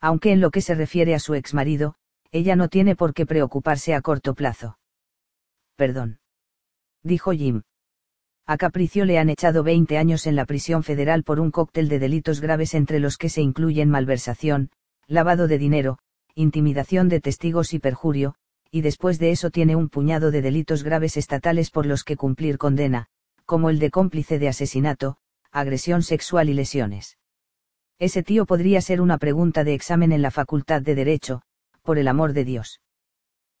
[0.00, 1.94] Aunque en lo que se refiere a su exmarido,
[2.30, 4.78] ella no tiene por qué preocuparse a corto plazo.
[5.76, 6.20] Perdón.
[7.02, 7.62] Dijo Jim.
[8.46, 11.98] A Capricio le han echado 20 años en la prisión federal por un cóctel de
[11.98, 14.70] delitos graves entre los que se incluyen malversación,
[15.06, 15.98] lavado de dinero,
[16.34, 18.34] intimidación de testigos y perjurio,
[18.70, 22.58] y después de eso tiene un puñado de delitos graves estatales por los que cumplir
[22.58, 23.06] condena,
[23.46, 25.16] como el de cómplice de asesinato,
[25.50, 27.16] agresión sexual y lesiones.
[27.98, 31.40] Ese tío podría ser una pregunta de examen en la Facultad de Derecho,
[31.82, 32.82] por el amor de Dios.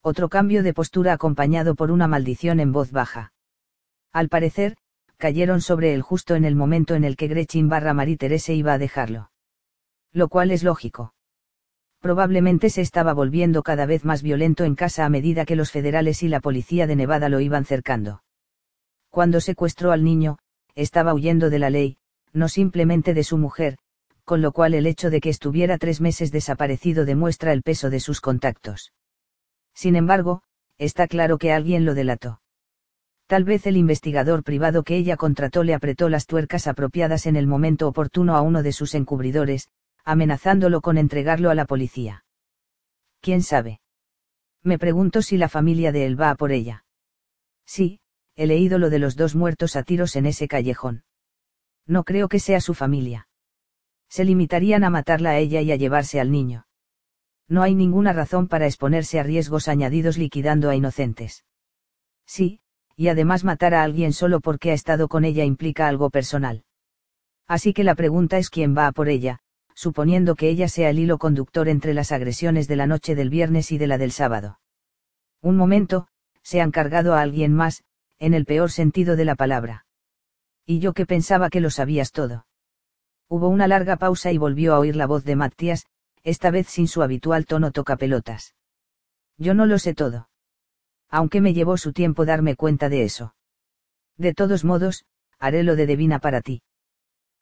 [0.02, 3.32] Otro cambio de postura acompañado por una maldición en voz baja.
[4.14, 4.76] Al parecer,
[5.16, 8.72] cayeron sobre él justo en el momento en el que Gretchen barra Marie Terese iba
[8.72, 9.32] a dejarlo.
[10.12, 11.14] Lo cual es lógico.
[12.00, 16.22] Probablemente se estaba volviendo cada vez más violento en casa a medida que los federales
[16.22, 18.22] y la policía de Nevada lo iban cercando.
[19.10, 20.38] Cuando secuestró al niño,
[20.76, 21.96] estaba huyendo de la ley,
[22.32, 23.78] no simplemente de su mujer,
[24.24, 27.98] con lo cual el hecho de que estuviera tres meses desaparecido demuestra el peso de
[27.98, 28.92] sus contactos.
[29.74, 30.42] Sin embargo,
[30.78, 32.42] está claro que alguien lo delató.
[33.26, 37.46] Tal vez el investigador privado que ella contrató le apretó las tuercas apropiadas en el
[37.46, 39.70] momento oportuno a uno de sus encubridores,
[40.04, 42.24] amenazándolo con entregarlo a la policía.
[43.20, 43.80] ¿Quién sabe?
[44.62, 46.84] Me pregunto si la familia de él va a por ella.
[47.66, 48.00] Sí,
[48.36, 51.04] he leído lo de los dos muertos a tiros en ese callejón.
[51.86, 53.28] No creo que sea su familia.
[54.08, 56.66] Se limitarían a matarla a ella y a llevarse al niño.
[57.48, 61.44] No hay ninguna razón para exponerse a riesgos añadidos liquidando a inocentes.
[62.26, 62.60] Sí,
[62.96, 66.64] y además matar a alguien solo porque ha estado con ella implica algo personal.
[67.46, 69.40] Así que la pregunta es quién va a por ella,
[69.74, 73.72] suponiendo que ella sea el hilo conductor entre las agresiones de la noche del viernes
[73.72, 74.60] y de la del sábado.
[75.42, 76.06] Un momento,
[76.42, 77.82] se han cargado a alguien más,
[78.18, 79.86] en el peor sentido de la palabra.
[80.64, 82.46] Y yo que pensaba que lo sabías todo.
[83.28, 85.86] Hubo una larga pausa y volvió a oír la voz de Matías,
[86.22, 88.54] esta vez sin su habitual tono tocapelotas.
[89.36, 90.28] Yo no lo sé todo
[91.14, 93.36] aunque me llevó su tiempo darme cuenta de eso.
[94.16, 95.04] De todos modos,
[95.38, 96.64] haré lo de Devina para ti.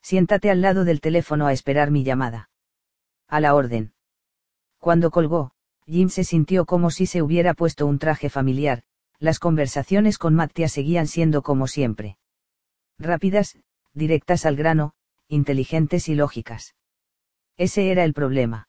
[0.02, 2.50] Siéntate al lado del teléfono a esperar mi llamada.
[3.28, 3.94] A la orden.
[4.78, 5.52] Cuando colgó,
[5.86, 8.82] Jim se sintió como si se hubiera puesto un traje familiar,
[9.18, 12.18] las conversaciones con Mattia seguían siendo como siempre.
[12.98, 13.56] Rápidas,
[13.94, 14.92] directas al grano,
[15.28, 16.74] inteligentes y lógicas.
[17.56, 18.68] Ese era el problema.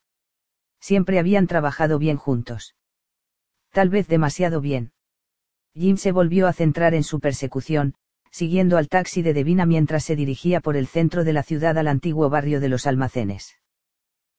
[0.79, 2.73] Siempre habían trabajado bien juntos.
[3.71, 4.92] Tal vez demasiado bien.
[5.75, 7.95] Jim se volvió a centrar en su persecución,
[8.29, 11.87] siguiendo al taxi de Devina mientras se dirigía por el centro de la ciudad al
[11.87, 13.59] antiguo barrio de los almacenes.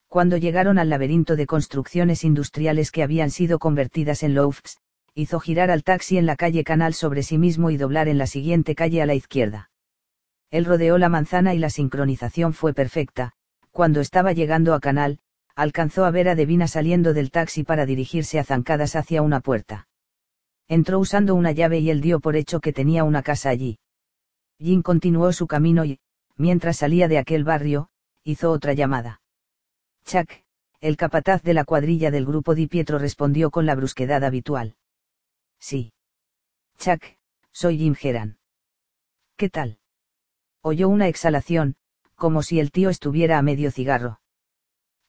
[0.07, 4.77] Cuando llegaron al laberinto de construcciones industriales que habían sido convertidas en lofts,
[5.13, 8.27] hizo girar al taxi en la calle Canal sobre sí mismo y doblar en la
[8.27, 9.71] siguiente calle a la izquierda.
[10.51, 13.33] Él rodeó la manzana y la sincronización fue perfecta,
[13.71, 15.19] cuando estaba llegando a Canal,
[15.55, 19.87] alcanzó a ver a Devina saliendo del taxi para dirigirse a zancadas hacia una puerta.
[20.67, 23.77] Entró usando una llave y él dio por hecho que tenía una casa allí.
[24.57, 25.99] Jim continuó su camino y,
[26.37, 27.89] mientras salía de aquel barrio,
[28.23, 29.21] hizo otra llamada.
[30.05, 30.29] Chuck,
[30.79, 34.75] el capataz de la cuadrilla del grupo Di Pietro respondió con la brusquedad habitual.
[35.59, 35.93] Sí.
[36.77, 37.03] Chuck,
[37.51, 38.37] soy Jim Geran.
[39.35, 39.79] ¿Qué tal?
[40.61, 41.75] Oyó una exhalación,
[42.15, 44.19] como si el tío estuviera a medio cigarro.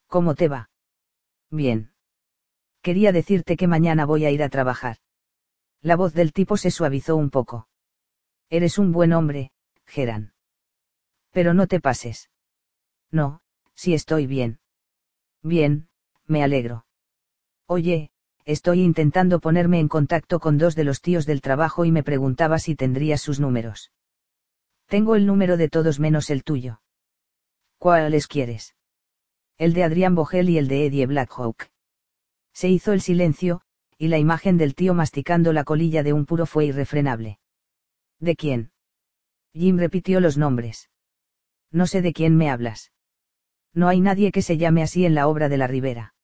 [0.06, 0.70] ¿Cómo te va?
[1.50, 1.92] Bien.
[2.82, 4.98] Quería decirte que mañana voy a ir a trabajar.
[5.82, 7.68] La voz del tipo se suavizó un poco.
[8.50, 9.52] Eres un buen hombre,
[9.86, 10.32] Geran.
[11.30, 12.30] Pero no te pases.
[13.10, 13.40] No,
[13.74, 14.60] si estoy bien.
[15.42, 15.88] Bien,
[16.26, 16.86] me alegro.
[17.66, 18.10] Oye,
[18.44, 22.58] estoy intentando ponerme en contacto con dos de los tíos del trabajo y me preguntaba
[22.58, 23.92] si tendrías sus números.
[24.86, 26.80] Tengo el número de todos menos el tuyo.
[27.78, 28.74] ¿Cuáles quieres?
[29.58, 31.70] El de Adrián Bogel y el de Eddie Blackhawk.
[32.52, 33.62] Se hizo el silencio,
[33.98, 37.38] y la imagen del tío masticando la colilla de un puro fue irrefrenable.
[38.20, 38.72] ¿De quién?
[39.52, 40.90] Jim repitió los nombres.
[41.70, 42.92] No sé de quién me hablas.
[43.72, 46.14] No hay nadie que se llame así en la obra de la Ribera.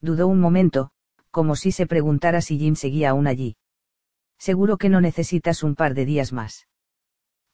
[0.00, 0.90] Dudó un momento,
[1.30, 3.56] como si se preguntara si Jim seguía aún allí.
[4.38, 6.66] Seguro que no necesitas un par de días más.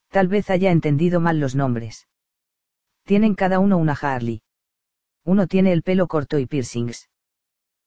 [0.09, 2.09] Tal vez haya entendido mal los nombres.
[3.05, 4.43] Tienen cada uno una Harley.
[5.25, 7.11] Uno tiene el pelo corto y piercings.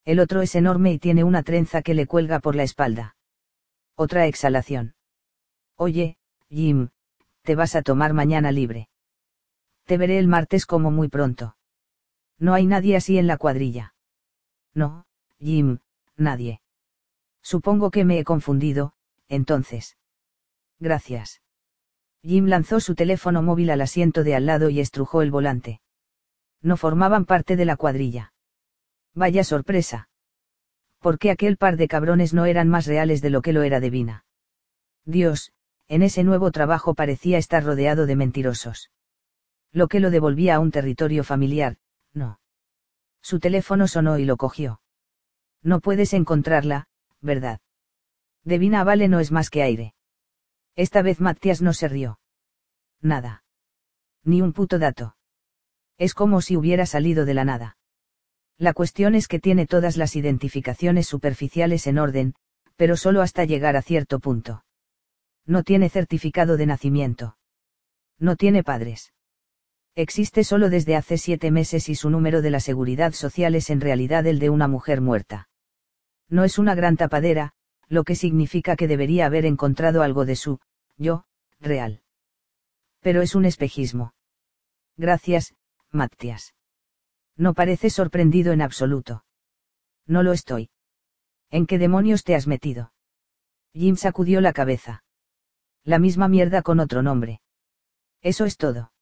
[0.04, 3.16] El otro es enorme y tiene una trenza que le cuelga por la espalda.
[3.94, 4.94] Otra exhalación.
[5.76, 6.16] Oye,
[6.48, 6.88] Jim,
[7.42, 8.88] te vas a tomar mañana libre.
[9.84, 11.56] Te veré el martes como muy pronto.
[12.38, 13.94] No hay nadie así en la cuadrilla.
[14.74, 15.06] No,
[15.38, 15.78] Jim,
[16.16, 16.60] nadie.
[17.42, 18.94] Supongo que me he confundido,
[19.28, 19.96] entonces.
[20.78, 21.42] Gracias.
[22.22, 25.80] Jim lanzó su teléfono móvil al asiento de al lado y estrujó el volante.
[26.60, 28.31] No formaban parte de la cuadrilla.
[29.14, 30.08] Vaya sorpresa.
[31.00, 33.80] ¿Por qué aquel par de cabrones no eran más reales de lo que lo era
[33.80, 34.24] Devina?
[35.04, 35.52] Dios,
[35.88, 38.90] en ese nuevo trabajo parecía estar rodeado de mentirosos.
[39.72, 41.76] Lo que lo devolvía a un territorio familiar,
[42.14, 42.40] no.
[43.20, 44.80] Su teléfono sonó y lo cogió.
[45.62, 46.86] No puedes encontrarla,
[47.20, 47.60] ¿verdad?
[48.44, 49.94] Devina Vale no es más que aire.
[50.74, 52.18] Esta vez Matías no se rió.
[53.00, 53.44] Nada.
[54.24, 55.16] Ni un puto dato.
[55.98, 57.76] Es como si hubiera salido de la nada.
[58.58, 62.34] La cuestión es que tiene todas las identificaciones superficiales en orden,
[62.76, 64.64] pero solo hasta llegar a cierto punto.
[65.46, 67.36] No tiene certificado de nacimiento.
[68.18, 69.12] No tiene padres.
[69.94, 73.80] Existe solo desde hace siete meses y su número de la seguridad social es en
[73.80, 75.48] realidad el de una mujer muerta.
[76.28, 77.52] No es una gran tapadera,
[77.88, 80.60] lo que significa que debería haber encontrado algo de su,
[80.96, 81.26] yo,
[81.60, 82.00] real.
[83.00, 84.14] Pero es un espejismo.
[84.96, 85.54] Gracias,
[85.90, 86.54] Matías.
[87.36, 89.24] No pareces sorprendido en absoluto.
[90.06, 90.70] No lo estoy.
[91.50, 92.92] ¿En qué demonios te has metido?
[93.72, 95.04] Jim sacudió la cabeza.
[95.84, 97.40] La misma mierda con otro nombre.
[98.20, 98.92] Eso es todo.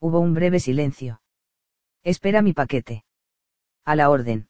[0.00, 1.20] Hubo un breve silencio.
[2.02, 3.04] Espera mi paquete.
[3.84, 4.48] A la orden.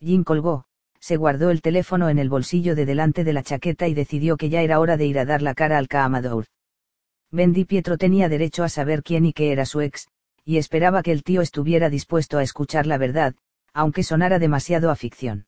[0.00, 0.64] Jim colgó,
[1.00, 4.48] se guardó el teléfono en el bolsillo de delante de la chaqueta y decidió que
[4.48, 6.46] ya era hora de ir a dar la cara al Caamador.
[7.30, 10.08] Ben Pietro tenía derecho a saber quién y qué era su ex,
[10.48, 13.34] y esperaba que el tío estuviera dispuesto a escuchar la verdad,
[13.74, 15.46] aunque sonara demasiado a ficción.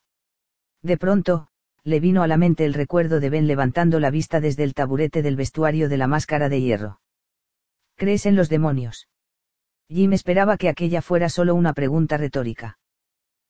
[0.82, 1.48] De pronto,
[1.84, 5.22] le vino a la mente el recuerdo de Ben levantando la vista desde el taburete
[5.22, 7.00] del vestuario de la máscara de hierro.
[7.96, 9.08] ¿Crees en los demonios?
[9.88, 12.78] Jim esperaba que aquella fuera solo una pregunta retórica.